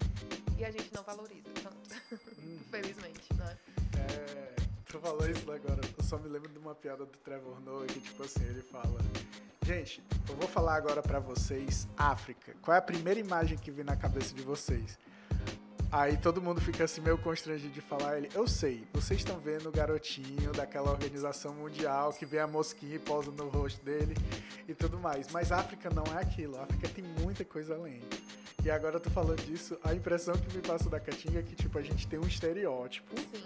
[0.58, 1.78] e a gente não valoriza tanto,
[2.42, 3.56] infelizmente, né?
[4.00, 4.56] É,
[4.88, 8.00] tu falou isso agora, eu só me lembro de uma piada do Trevor Noah que,
[8.00, 8.98] tipo assim, ele fala:
[9.68, 12.56] Gente, eu vou falar agora pra vocês África.
[12.62, 14.98] Qual é a primeira imagem que vem na cabeça de vocês?
[15.92, 18.30] Aí todo mundo fica assim meio constrangido de falar ele.
[18.34, 23.00] Eu sei, vocês estão vendo o garotinho daquela organização mundial que vê a mosquinha e
[23.00, 24.16] pousa no rosto dele
[24.70, 25.28] e tudo mais.
[25.34, 26.58] Mas África não é aquilo.
[26.62, 28.00] África tem muita coisa além.
[28.64, 31.56] E agora eu tô falando disso, a impressão que me passa da Caatinga é que
[31.56, 33.44] tipo a gente tem um estereótipo Sim.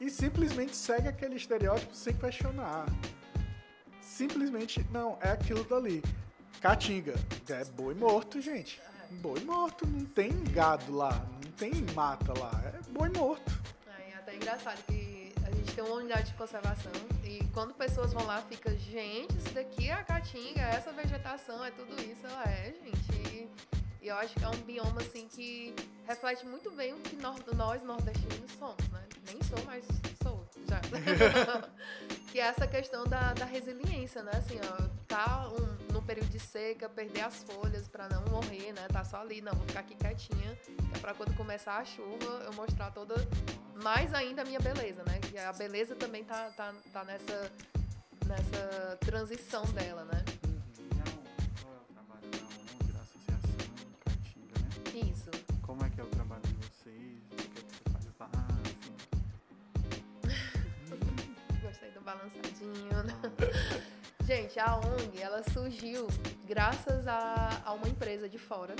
[0.00, 2.86] e simplesmente segue aquele estereótipo sem questionar.
[4.14, 6.00] Simplesmente, não, é aquilo dali.
[6.60, 7.14] Caatinga,
[7.48, 8.80] é boi morto, gente.
[9.10, 13.52] Boi morto, não tem gado lá, não tem mata lá, é boi morto.
[13.88, 16.92] Aí é até engraçado que a gente tem uma unidade de conservação
[17.24, 21.72] e quando pessoas vão lá, fica, gente, isso daqui é a caatinga, essa vegetação, é
[21.72, 22.24] tudo isso.
[22.24, 23.32] Ela é, gente.
[23.32, 23.50] E,
[24.00, 25.74] e eu acho que é um bioma, assim, que
[26.06, 29.08] reflete muito bem o que nós, nós nordestinos somos, né?
[29.26, 29.84] Nem sou, mas
[30.22, 30.80] sou, já.
[32.34, 34.32] que é essa questão da, da resiliência, né?
[34.34, 38.88] Assim, ó, tá um, num período de seca, perder as folhas pra não morrer, né?
[38.92, 42.42] Tá só ali, não, vou ficar aqui quietinha, que é pra quando começar a chuva
[42.44, 43.14] eu mostrar toda,
[43.80, 45.20] mais ainda a minha beleza, né?
[45.20, 47.52] Que a beleza também tá, tá, tá nessa,
[48.26, 50.24] nessa transição dela, né?
[51.62, 55.08] Qual é o trabalho da ONG, da Associação Caatinga, né?
[55.08, 55.30] Isso.
[55.62, 57.23] Como é que é o trabalho de vocês?
[61.84, 63.02] Gostei do balançadinho.
[63.04, 63.14] né?
[64.24, 66.06] Gente, a ONG, ela surgiu
[66.46, 68.74] graças a, a uma empresa de fora.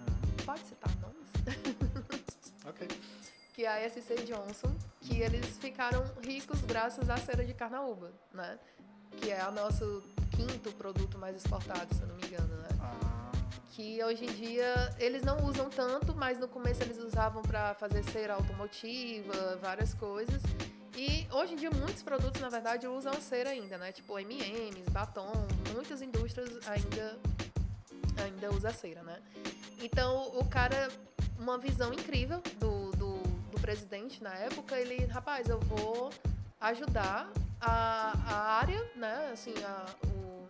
[0.00, 1.28] Ah, Pode citar nomes?
[2.66, 2.86] Ok.
[3.54, 8.58] que é a SC Johnson, que eles ficaram ricos graças à cera de carnaúba, né?
[9.16, 10.02] Que é o nosso
[10.32, 12.68] quinto produto mais exportado, se eu não me engano, né?
[12.82, 13.30] ah,
[13.70, 18.02] Que hoje em dia eles não usam tanto, mas no começo eles usavam para fazer
[18.10, 20.42] cera automotiva, várias coisas.
[20.98, 23.92] E hoje em dia muitos produtos, na verdade, usam cera ainda, né?
[23.92, 25.30] Tipo M&M's, batom,
[25.72, 27.16] muitas indústrias ainda
[28.20, 29.22] ainda usa cera, né?
[29.80, 30.88] Então o cara,
[31.38, 36.10] uma visão incrível do, do, do presidente na época, ele, rapaz, eu vou
[36.60, 37.30] ajudar
[37.60, 39.30] a, a área, né?
[39.32, 40.48] Assim, a, o.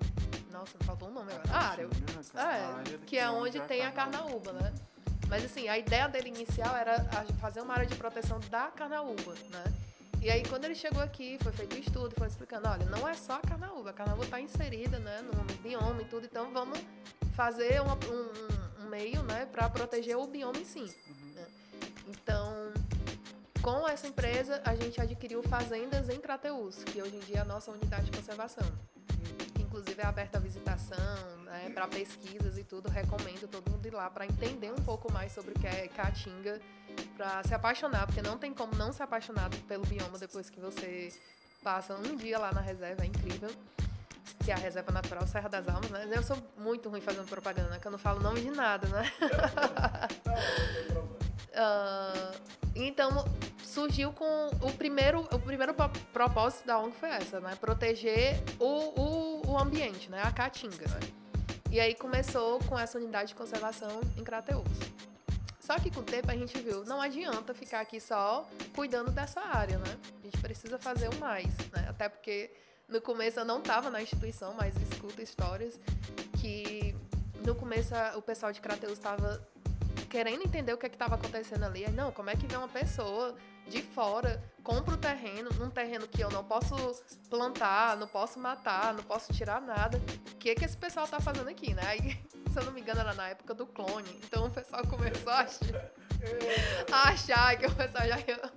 [0.51, 1.53] Nossa, me faltou um nome agora.
[1.53, 1.89] A área.
[2.35, 2.43] A
[2.95, 4.73] É, que é onde tem a carnaúba, né?
[5.29, 7.05] Mas assim, a ideia dele inicial era
[7.39, 9.88] fazer uma área de proteção da carnaúba, né?
[10.21, 13.15] E aí quando ele chegou aqui, foi feito um estudo, foi explicando, olha, não é
[13.15, 16.79] só a carnaúba, a carnaúba está inserida, né, no bioma e tudo, então vamos
[17.35, 20.81] fazer uma- um, um- meio, né, para proteger o bioma em si.
[21.35, 21.47] né?
[22.09, 22.73] Então,
[23.63, 27.45] com essa empresa, a gente adquiriu fazendas em Crateús, que hoje em dia é a
[27.45, 28.67] nossa unidade de conservação
[29.55, 30.97] que inclusive é aberta à visitação,
[31.49, 32.89] né, para pesquisas e tudo.
[32.89, 36.61] Recomendo todo mundo ir lá para entender um pouco mais sobre o que é Caatinga,
[37.17, 41.13] para se apaixonar, porque não tem como não se apaixonar pelo bioma depois que você
[41.63, 43.51] passa um dia lá na reserva, é incrível.
[44.45, 46.09] Que é a Reserva Natural Serra das Almas, né?
[46.13, 47.79] Eu sou muito ruim fazendo propaganda, né?
[47.79, 49.13] Que eu não falo nome de nada, né?
[51.61, 52.33] Ah,
[52.75, 53.25] então
[53.65, 57.57] surgiu com o primeiro o primeiro pro- propósito da ONG foi essa, né?
[57.61, 60.23] Proteger o, o, o ambiente, né?
[60.23, 60.87] A caatinga.
[60.89, 61.01] né?
[61.71, 64.67] E aí começou com essa unidade de conservação em Crateús.
[65.61, 69.41] Só que com o tempo a gente viu, não adianta ficar aqui só cuidando dessa
[69.41, 69.99] área, né?
[70.21, 71.87] A gente precisa fazer o mais, né?
[71.91, 72.51] Até porque
[72.89, 75.79] no começo eu não estava na instituição, mas escuto histórias
[76.41, 76.97] que
[77.45, 79.47] no começo o pessoal de Crateus estava
[80.09, 81.85] querendo entender o que é estava acontecendo ali.
[81.85, 83.37] Aí, não, como é que vem uma pessoa
[83.69, 86.75] de fora, compra o terreno, num terreno que eu não posso
[87.31, 89.99] plantar, não posso matar, não posso tirar nada.
[90.33, 91.83] O que que esse pessoal tá fazendo aqui, né?
[92.53, 94.09] Se eu não me engano, era na época do clone.
[94.25, 95.93] Então o pessoal começou a achar,
[96.91, 98.53] a achar que o pessoal já ia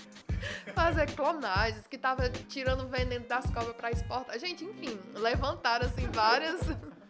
[0.74, 4.38] fazer clonagens, que tava tirando veneno das cobras para exportar.
[4.38, 6.60] Gente, enfim, levantaram assim várias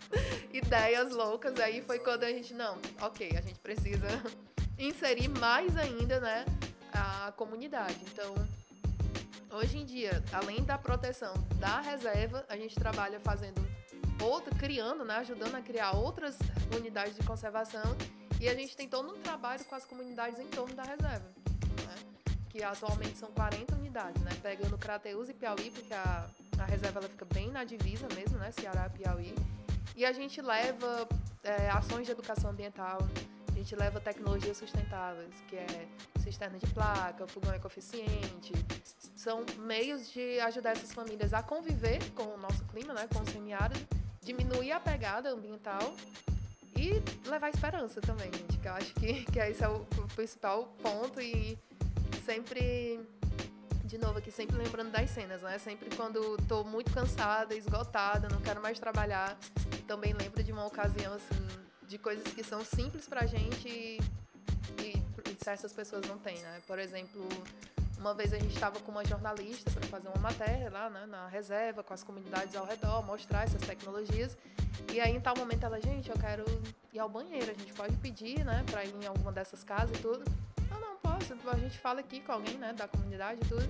[0.52, 1.58] ideias loucas.
[1.60, 4.08] Aí foi quando a gente, não, ok, a gente precisa
[4.78, 6.44] inserir mais ainda, né,
[6.96, 7.98] a comunidade.
[8.12, 8.34] Então,
[9.50, 13.64] hoje em dia, além da proteção da reserva, a gente trabalha fazendo
[14.22, 16.38] outra, criando, né, ajudando a criar outras
[16.76, 17.96] unidades de conservação.
[18.40, 21.26] E a gente tem todo um trabalho com as comunidades em torno da reserva,
[21.86, 21.94] né,
[22.50, 26.26] que atualmente são 40 unidades, né, pegando Crateus e Piauí, porque a,
[26.58, 29.34] a reserva ela fica bem na divisa mesmo, né, Ceará e Piauí.
[29.94, 31.08] E a gente leva
[31.42, 32.98] é, ações de educação ambiental,
[33.56, 35.88] a gente leva tecnologias sustentáveis, que é
[36.20, 38.52] cisterna de placa, fogão ecoeficiente.
[39.14, 43.26] São meios de ajudar essas famílias a conviver com o nosso clima, né, com o
[43.26, 43.80] semiárido,
[44.20, 45.96] diminuir a pegada ambiental
[46.76, 51.18] e levar esperança também, gente, que eu acho que, que esse é o, principal ponto
[51.20, 51.58] e
[52.26, 53.00] sempre
[53.84, 55.58] de novo aqui, sempre lembrando das cenas, né?
[55.58, 59.38] Sempre quando tô muito cansada, esgotada, não quero mais trabalhar,
[59.86, 63.98] também lembro de uma ocasião, assim, de coisas que são simples pra gente e,
[64.78, 66.60] e certas pessoas não têm, né?
[66.66, 67.26] Por exemplo,
[67.98, 71.28] uma vez a gente estava com uma jornalista para fazer uma matéria lá né, na
[71.28, 74.36] reserva, com as comunidades ao redor, mostrar essas tecnologias.
[74.92, 76.44] E aí, em tal momento, ela, gente, eu quero
[76.92, 80.00] ir ao banheiro, a gente pode pedir, né, para ir em alguma dessas casas e
[80.00, 80.24] tudo.
[80.70, 83.68] Eu não posso, a gente fala aqui com alguém, né, da comunidade e tudo.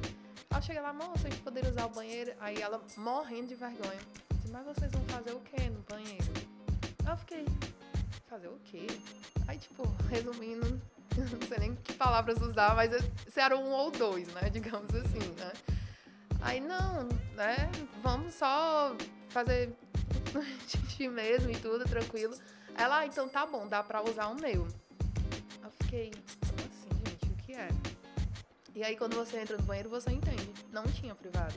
[0.50, 2.32] Ela chega lá, moça, a gente poderia usar o banheiro.
[2.40, 3.98] Aí ela, morrendo de vergonha,
[4.34, 6.24] disse, mas vocês vão fazer o quê no banheiro?
[7.08, 7.44] Eu fiquei,
[8.28, 8.86] fazer o quê?
[9.46, 10.80] Aí, tipo, resumindo,
[11.16, 12.90] não sei nem que palavras usar, mas
[13.28, 14.50] se era um ou dois, né?
[14.50, 15.52] Digamos assim, né?
[16.40, 17.04] Aí, não,
[17.34, 17.70] né?
[18.02, 18.94] Vamos só
[19.28, 19.72] fazer
[20.66, 22.36] xixi mesmo e tudo, tranquilo.
[22.74, 24.66] Ela, ah, então tá bom, dá pra usar o meu.
[25.62, 26.10] Eu fiquei,
[26.46, 27.32] como assim, gente?
[27.32, 27.68] O que é?
[28.74, 30.52] E aí, quando você entra no banheiro, você entende.
[30.70, 31.54] Não tinha privado.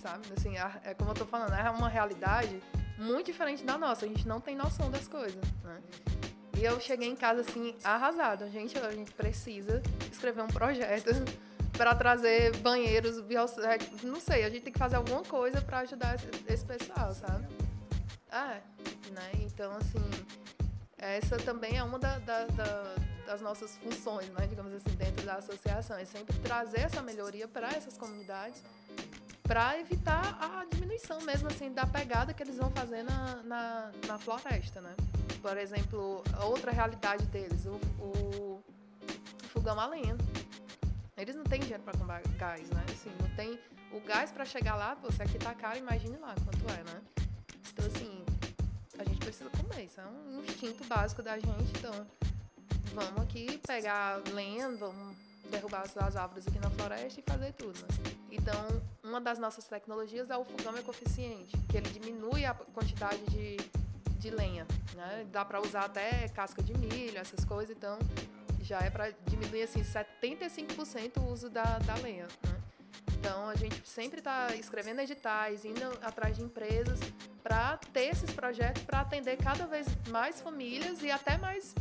[0.00, 0.24] Sabe?
[0.36, 2.62] Assim, é como eu tô falando, é uma realidade
[2.98, 4.04] muito diferente da nossa.
[4.04, 5.80] A gente não tem noção das coisas, né?
[6.56, 8.48] E eu cheguei em casa assim, arrasada.
[8.50, 11.10] Gente, a gente precisa escrever um projeto
[11.76, 13.22] para trazer banheiros,
[14.02, 16.16] não sei, a gente tem que fazer alguma coisa para ajudar
[16.48, 17.46] esse, pessoal, sabe?
[18.30, 18.62] É,
[19.10, 19.30] né?
[19.34, 20.00] Então, assim,
[20.96, 22.94] essa também é uma da, da, da,
[23.26, 24.46] das nossas funções, né?
[24.46, 25.98] Digamos assim, dentro da associação.
[25.98, 28.62] É sempre trazer essa melhoria para essas comunidades
[29.46, 34.18] para evitar a diminuição mesmo assim da pegada que eles vão fazer na, na, na
[34.18, 34.94] floresta, né?
[35.40, 38.64] Por exemplo, outra realidade deles, o, o,
[39.52, 40.16] fogão a lenha.
[41.16, 42.84] Eles não têm dinheiro para comprar gás, né?
[42.90, 43.58] Assim, não tem
[43.92, 47.02] o gás para chegar lá, você aqui tá caro, imagine lá quanto é, né?
[47.72, 48.24] Então assim,
[48.98, 52.06] a gente precisa comer, isso é um instinto básico da gente, então
[52.92, 55.16] vamos aqui pegar lenha, vamos
[55.46, 57.78] derrubar as árvores aqui na floresta e fazer tudo.
[57.80, 58.16] Né?
[58.30, 63.56] Então, uma das nossas tecnologias é o fogão ecoeficiente, que ele diminui a quantidade de,
[64.18, 64.66] de lenha.
[64.94, 65.26] Né?
[65.30, 67.98] Dá para usar até casca de milho, essas coisas, então
[68.62, 72.26] já é para diminuir assim 75% o uso da, da lenha.
[72.42, 72.56] Né?
[73.18, 76.98] Então a gente sempre está escrevendo editais, indo atrás de empresas
[77.42, 81.74] para ter esses projetos para atender cada vez mais famílias e até mais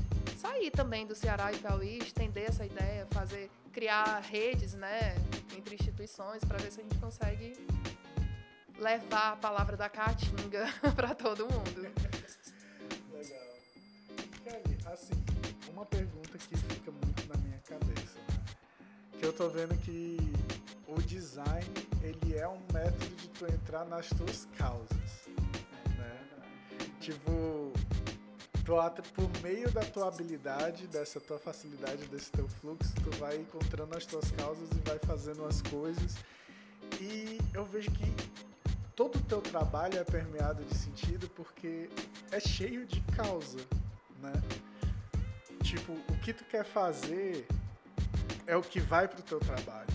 [0.45, 5.15] sair também do Ceará e Piauí, estender essa ideia, fazer, criar redes, né,
[5.57, 7.53] entre instituições para ver se a gente consegue
[8.77, 11.81] levar a palavra da caatinga para todo mundo.
[11.81, 11.95] Legal.
[14.43, 15.13] Kelly, assim,
[15.71, 18.43] uma pergunta que fica muito na minha cabeça, né?
[19.19, 20.17] que eu tô vendo que
[20.87, 21.65] o design
[22.03, 25.27] ele é um método de tu entrar nas tuas causas,
[25.97, 26.19] né?
[26.99, 27.73] Tipo,
[29.13, 34.05] por meio da tua habilidade, dessa tua facilidade, desse teu fluxo, tu vai encontrando as
[34.05, 36.15] tuas causas e vai fazendo as coisas.
[36.99, 38.11] E eu vejo que
[38.95, 41.89] todo o teu trabalho é permeado de sentido porque
[42.31, 43.59] é cheio de causa,
[44.19, 44.33] né?
[45.63, 47.45] Tipo, o que tu quer fazer
[48.47, 49.89] é o que vai pro teu trabalho.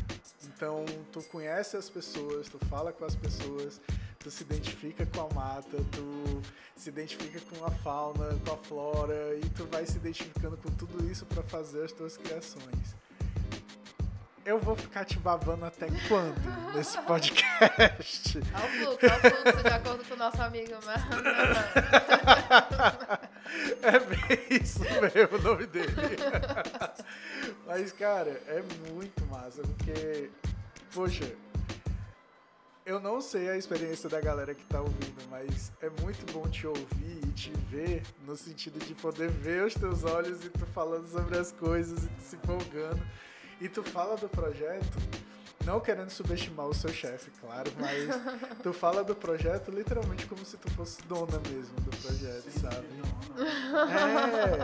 [0.44, 3.80] Então, tu conhece as pessoas, tu fala com as pessoas,
[4.20, 6.42] tu se identifica com a mata, tu
[6.76, 11.10] se identifica com a fauna, com a flora e tu vai se identificando com tudo
[11.10, 12.94] isso para fazer as tuas criações.
[14.44, 18.38] Eu vou ficar te babando até quando nesse podcast?
[18.52, 20.72] Ao fluxo, ao fluxo, de acordo com o nosso amigo.
[23.82, 25.92] É bem isso mesmo o nome dele.
[27.66, 28.62] Mas, cara, é
[28.92, 30.30] muito massa, porque,
[30.94, 31.24] poxa,
[32.90, 36.66] eu não sei a experiência da galera que tá ouvindo, mas é muito bom te
[36.66, 41.06] ouvir e te ver no sentido de poder ver os teus olhos e tu falando
[41.06, 43.00] sobre as coisas e tu se empolgando.
[43.60, 44.98] E tu fala do projeto,
[45.64, 48.08] não querendo subestimar o seu chefe, claro, mas
[48.60, 52.88] tu fala do projeto literalmente como se tu fosse dona mesmo do projeto, sabe?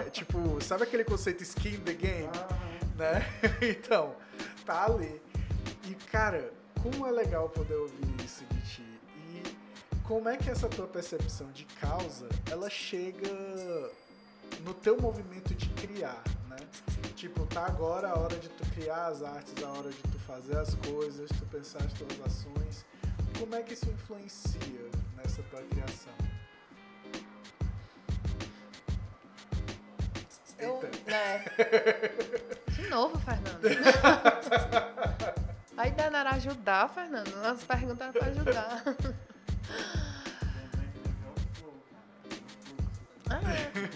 [0.04, 2.28] É, tipo, sabe aquele conceito skin the game?
[2.96, 3.24] Né?
[3.62, 4.16] Então,
[4.64, 5.22] tá ali.
[5.88, 6.55] E, cara,
[6.90, 9.00] como é legal poder ouvir isso de ti.
[9.34, 9.42] E
[10.04, 13.28] como é que essa tua percepção de causa, ela chega
[14.60, 16.56] no teu movimento de criar, né?
[17.16, 20.56] Tipo, tá agora a hora de tu criar as artes, a hora de tu fazer
[20.58, 22.86] as coisas, tu pensar as tuas ações.
[23.36, 26.12] Como é que isso influencia nessa tua criação?
[30.58, 31.10] Eu, Eita.
[31.10, 31.44] né?
[32.70, 33.60] De novo, Fernando.
[35.76, 37.34] A ideia não era ajudar, Fernando.
[37.44, 38.82] As perguntas pra ajudar.
[43.28, 43.40] Ah,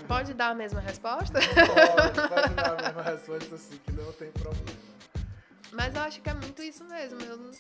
[0.09, 1.39] pode dar a mesma resposta?
[1.39, 4.79] Pode, pode dar a mesma resposta assim, que não tem problema.
[5.73, 7.21] Mas eu acho que é muito isso mesmo.
[7.23, 7.51] Eu,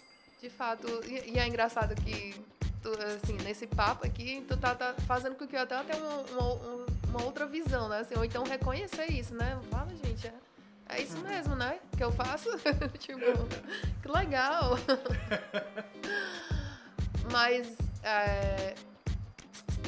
[0.42, 2.34] de fato, e, e é engraçado que,
[2.82, 6.22] tu, assim, nesse papo aqui, tu tá, tá fazendo com que eu até tenha uma,
[6.22, 8.00] uma, uma outra visão, né?
[8.00, 9.58] Assim, ou então reconhecer isso, né?
[9.70, 10.34] Fala, gente, é,
[10.90, 11.78] é isso mesmo, né?
[11.96, 12.48] Que eu faço.
[12.98, 13.20] tipo,
[14.02, 14.76] que legal.
[17.30, 18.74] Mas, é,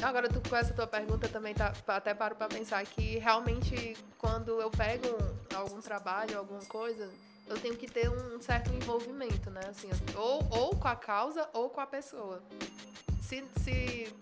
[0.01, 4.61] agora tu, com essa tua pergunta também tá, até paro pra pensar que realmente quando
[4.61, 5.07] eu pego
[5.53, 7.09] algum trabalho, alguma coisa,
[7.47, 9.61] eu tenho que ter um certo envolvimento, né?
[9.69, 12.41] Assim, ou, ou com a causa ou com a pessoa.
[13.21, 13.43] Se.
[13.61, 14.13] se...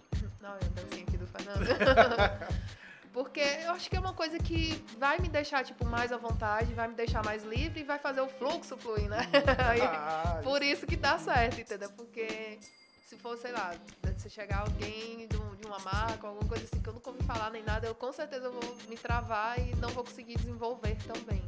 [0.41, 1.61] Não, eu dancinha aqui do Fernando.
[3.13, 6.73] Porque eu acho que é uma coisa que vai me deixar, tipo, mais à vontade,
[6.73, 9.19] vai me deixar mais livre e vai fazer o fluxo fluir, né?
[9.69, 11.89] Aí, Ah, por isso que dá certo, entendeu?
[11.91, 12.57] Porque
[13.05, 13.73] se for, sei lá,
[14.17, 17.21] se chegar alguém de, um- de uma marca, alguma coisa assim que eu nunca ouvi
[17.23, 21.41] falar nem nada, eu com certeza vou me travar e não vou conseguir desenvolver também.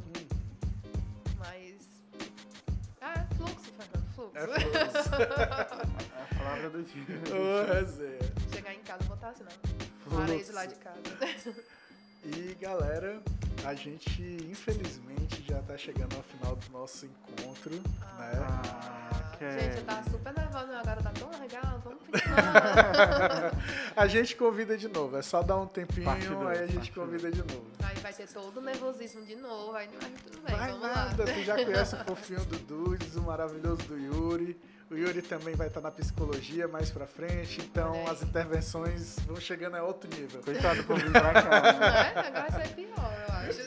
[1.38, 1.88] Mas.
[3.00, 4.36] Ah, é fluxo, Fernando, fluxo.
[4.36, 5.14] É fluxo.
[6.14, 7.04] É a palavra do dia.
[8.52, 9.93] Chegar em casa e botar assim, não.
[10.10, 11.54] Parede lá de casa.
[12.26, 13.20] E galera,
[13.66, 18.32] a gente infelizmente já tá chegando ao final do nosso encontro, né?
[18.40, 23.52] Ah, Gente, eu tava super nervosa, agora tá tão legal, vamos continuar.
[23.94, 26.06] A gente convida de novo, é só dar um tempinho,
[26.38, 27.66] dois, aí a gente convida de novo.
[27.82, 31.24] Aí vai ter todo o nervosismo de novo, aí mas tudo bem, Vai vamos nada,
[31.26, 31.30] lá.
[31.34, 34.58] tu já conhece o fofinho do Dudes, o maravilhoso do Yuri.
[34.90, 39.76] O Yuri também vai estar na psicologia mais pra frente, então as intervenções vão chegando
[39.76, 40.40] a outro nível.
[40.42, 41.72] Coitado por vir pra cá.
[41.72, 42.12] Não Né?
[42.14, 42.18] é?
[42.28, 43.60] Agora ser pior, eu acho.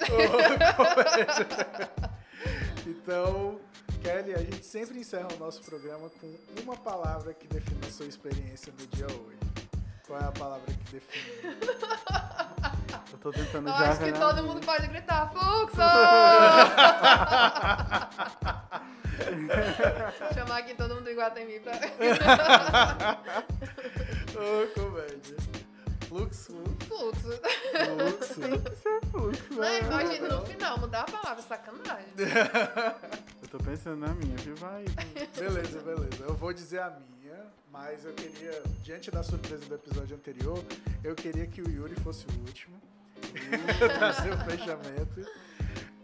[2.88, 3.59] então,
[4.01, 8.05] Kelly, a gente sempre encerra o nosso programa com uma palavra que define a sua
[8.05, 9.38] experiência no dia hoje.
[10.05, 11.57] Qual é a palavra que define?
[13.11, 13.89] Eu tô tentando Eu já.
[13.89, 14.20] acho que né?
[14.20, 15.78] todo mundo pode gritar, fluxo!
[20.33, 21.73] Chamar aqui todo mundo do Iguatemi pra...
[24.35, 25.38] Ô, comédia.
[26.07, 26.53] Fluxo.
[26.88, 27.39] Fluxo.
[27.85, 28.41] Fluxo.
[28.41, 29.79] Isso é fluxo, Não, né?
[29.81, 32.07] imagina no final, mudar a palavra, sacanagem.
[33.41, 34.55] Eu tô pensando na minha, viu?
[34.55, 34.85] Vai.
[35.38, 36.23] Beleza, beleza.
[36.23, 40.61] Eu vou dizer a minha, mas eu queria, diante da surpresa do episódio anterior,
[41.03, 42.77] eu queria que o Yuri fosse o último.
[43.97, 45.29] Trazer o fechamento.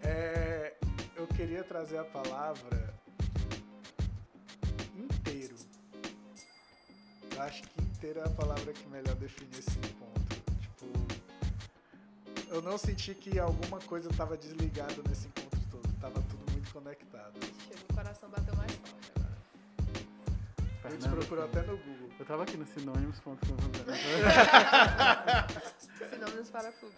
[0.02, 0.74] É,
[1.18, 2.94] eu queria trazer a palavra
[7.36, 10.24] Eu acho que inteiro é a palavra que melhor define esse encontro.
[10.62, 10.92] Tipo,
[12.50, 15.88] eu não senti que alguma coisa estava desligada nesse encontro todo.
[16.00, 17.34] Tava tudo muito conectado.
[17.68, 19.34] Chega, o coração bateu mais forte agora.
[20.84, 22.10] A gente procurou até no Google.
[22.20, 23.38] Eu tava aqui no sinônimos.com.
[26.10, 26.98] Sinônimos para fluxo.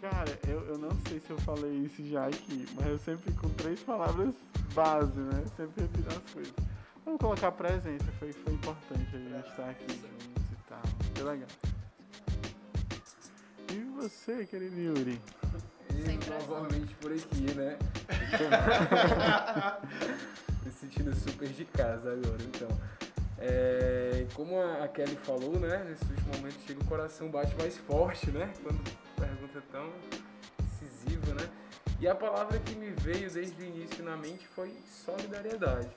[0.00, 3.48] Cara, eu, eu não sei se eu falei isso já aqui, mas eu sempre com
[3.50, 4.34] três palavras
[4.74, 5.44] base, né?
[5.56, 6.54] Sempre repito as coisas.
[7.06, 10.82] Vamos colocar presença, foi, foi importante a gente estar aqui juntos e tal.
[11.14, 11.48] Foi legal.
[13.72, 15.20] E você, querido Yuri?
[15.88, 17.78] E novamente por aqui, né?
[20.66, 22.68] Me sentindo super de casa agora, então.
[23.38, 25.84] É, como a a Kelly falou, né?
[25.84, 28.52] Nesse último momento chega o coração bate mais forte, né?
[28.64, 28.80] Quando
[29.16, 29.92] a pergunta é tão
[30.58, 31.48] decisiva, né?
[32.00, 35.94] E a palavra que me veio desde o início na mente foi solidariedade.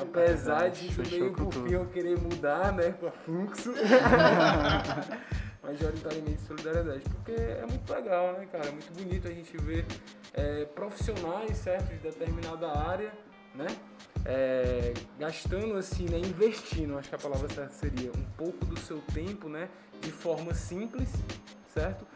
[0.00, 1.64] Apesar de do meio tudo.
[1.64, 3.72] fim eu querer mudar, né, para fluxo.
[5.62, 8.68] Majoritariamente solidariedade, porque é muito legal, né, cara?
[8.68, 9.84] É muito bonito a gente ver
[10.32, 13.12] é, profissionais, certo, de determinada área,
[13.54, 13.66] né?
[14.24, 19.00] É, gastando assim, né, investindo, acho que a palavra certa seria um pouco do seu
[19.14, 19.68] tempo, né,
[20.00, 21.10] de forma simples,
[21.68, 22.06] certo?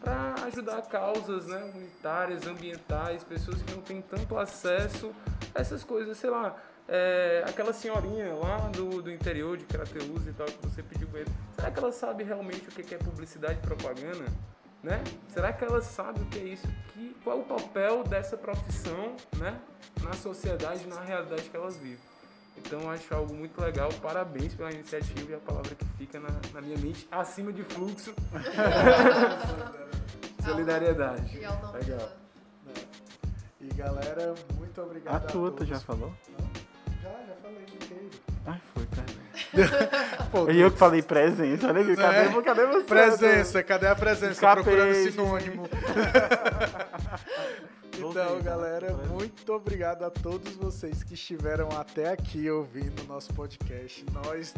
[0.00, 5.14] Para ajudar causas, né, humanitárias, ambientais, pessoas que não têm tanto acesso
[5.54, 6.56] a essas coisas, sei lá,
[6.88, 11.30] é, aquela senhorinha lá do, do interior de Crateus e tal que você pediu banheiro,
[11.54, 14.24] será que ela sabe realmente o que é publicidade e propaganda?
[14.82, 15.02] Né?
[15.28, 16.68] Será que ela sabe o que é isso?
[16.92, 19.58] Que, qual é o papel dessa profissão né?
[20.02, 21.98] na sociedade, na realidade que elas vivem?
[22.56, 23.88] Então eu acho algo muito legal.
[24.02, 28.14] Parabéns pela iniciativa e a palavra que fica na, na minha mente, acima de fluxo.
[30.44, 31.36] Solidariedade.
[31.36, 32.12] E nome Legal.
[33.60, 35.68] E galera, muito obrigado A a, tua, tu todos.
[35.68, 36.12] já falou?
[37.04, 38.10] Já, já falei inteiro.
[38.46, 40.24] Ai, foi, cara.
[40.32, 42.42] Pô, E eu que falei presença, olha aqui, cadê, É.
[42.42, 42.84] cadê você?
[42.84, 44.32] Presença, cadê a presença?
[44.32, 45.68] Escapei, Procurando sinônimo.
[47.96, 54.04] Então, galera, muito obrigado a todos vocês que estiveram até aqui ouvindo o nosso podcast.
[54.12, 54.52] Nós,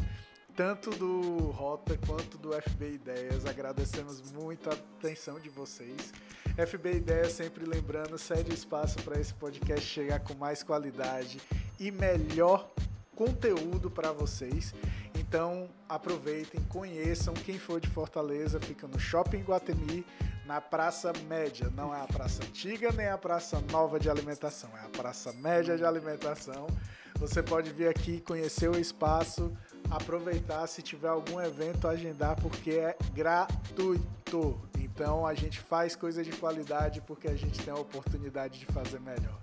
[0.57, 6.13] tanto do Rota quanto do FB Ideias, agradecemos muito a atenção de vocês.
[6.57, 11.39] FB Ideias, sempre lembrando, cede espaço para esse podcast chegar com mais qualidade
[11.79, 12.71] e melhor
[13.15, 14.75] conteúdo para vocês.
[15.15, 17.35] Então, aproveitem, conheçam.
[17.35, 20.03] Quem for de Fortaleza, fica no Shopping Guatemi,
[20.47, 21.71] na Praça Média.
[21.77, 25.77] Não é a Praça Antiga nem a Praça Nova de Alimentação, é a Praça Média
[25.77, 26.69] de Alimentação.
[27.17, 29.55] Você pode vir aqui conhecer o espaço,
[29.91, 34.59] aproveitar se tiver algum evento, agendar, porque é gratuito.
[34.97, 38.99] Então a gente faz coisa de qualidade porque a gente tem a oportunidade de fazer
[38.99, 39.39] melhor.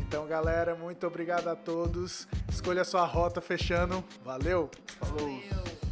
[0.00, 2.26] Então, galera, muito obrigado a todos.
[2.48, 4.02] Escolha a sua rota fechando.
[4.24, 4.70] Valeu!
[4.98, 5.18] Falou.
[5.18, 5.85] Valeu.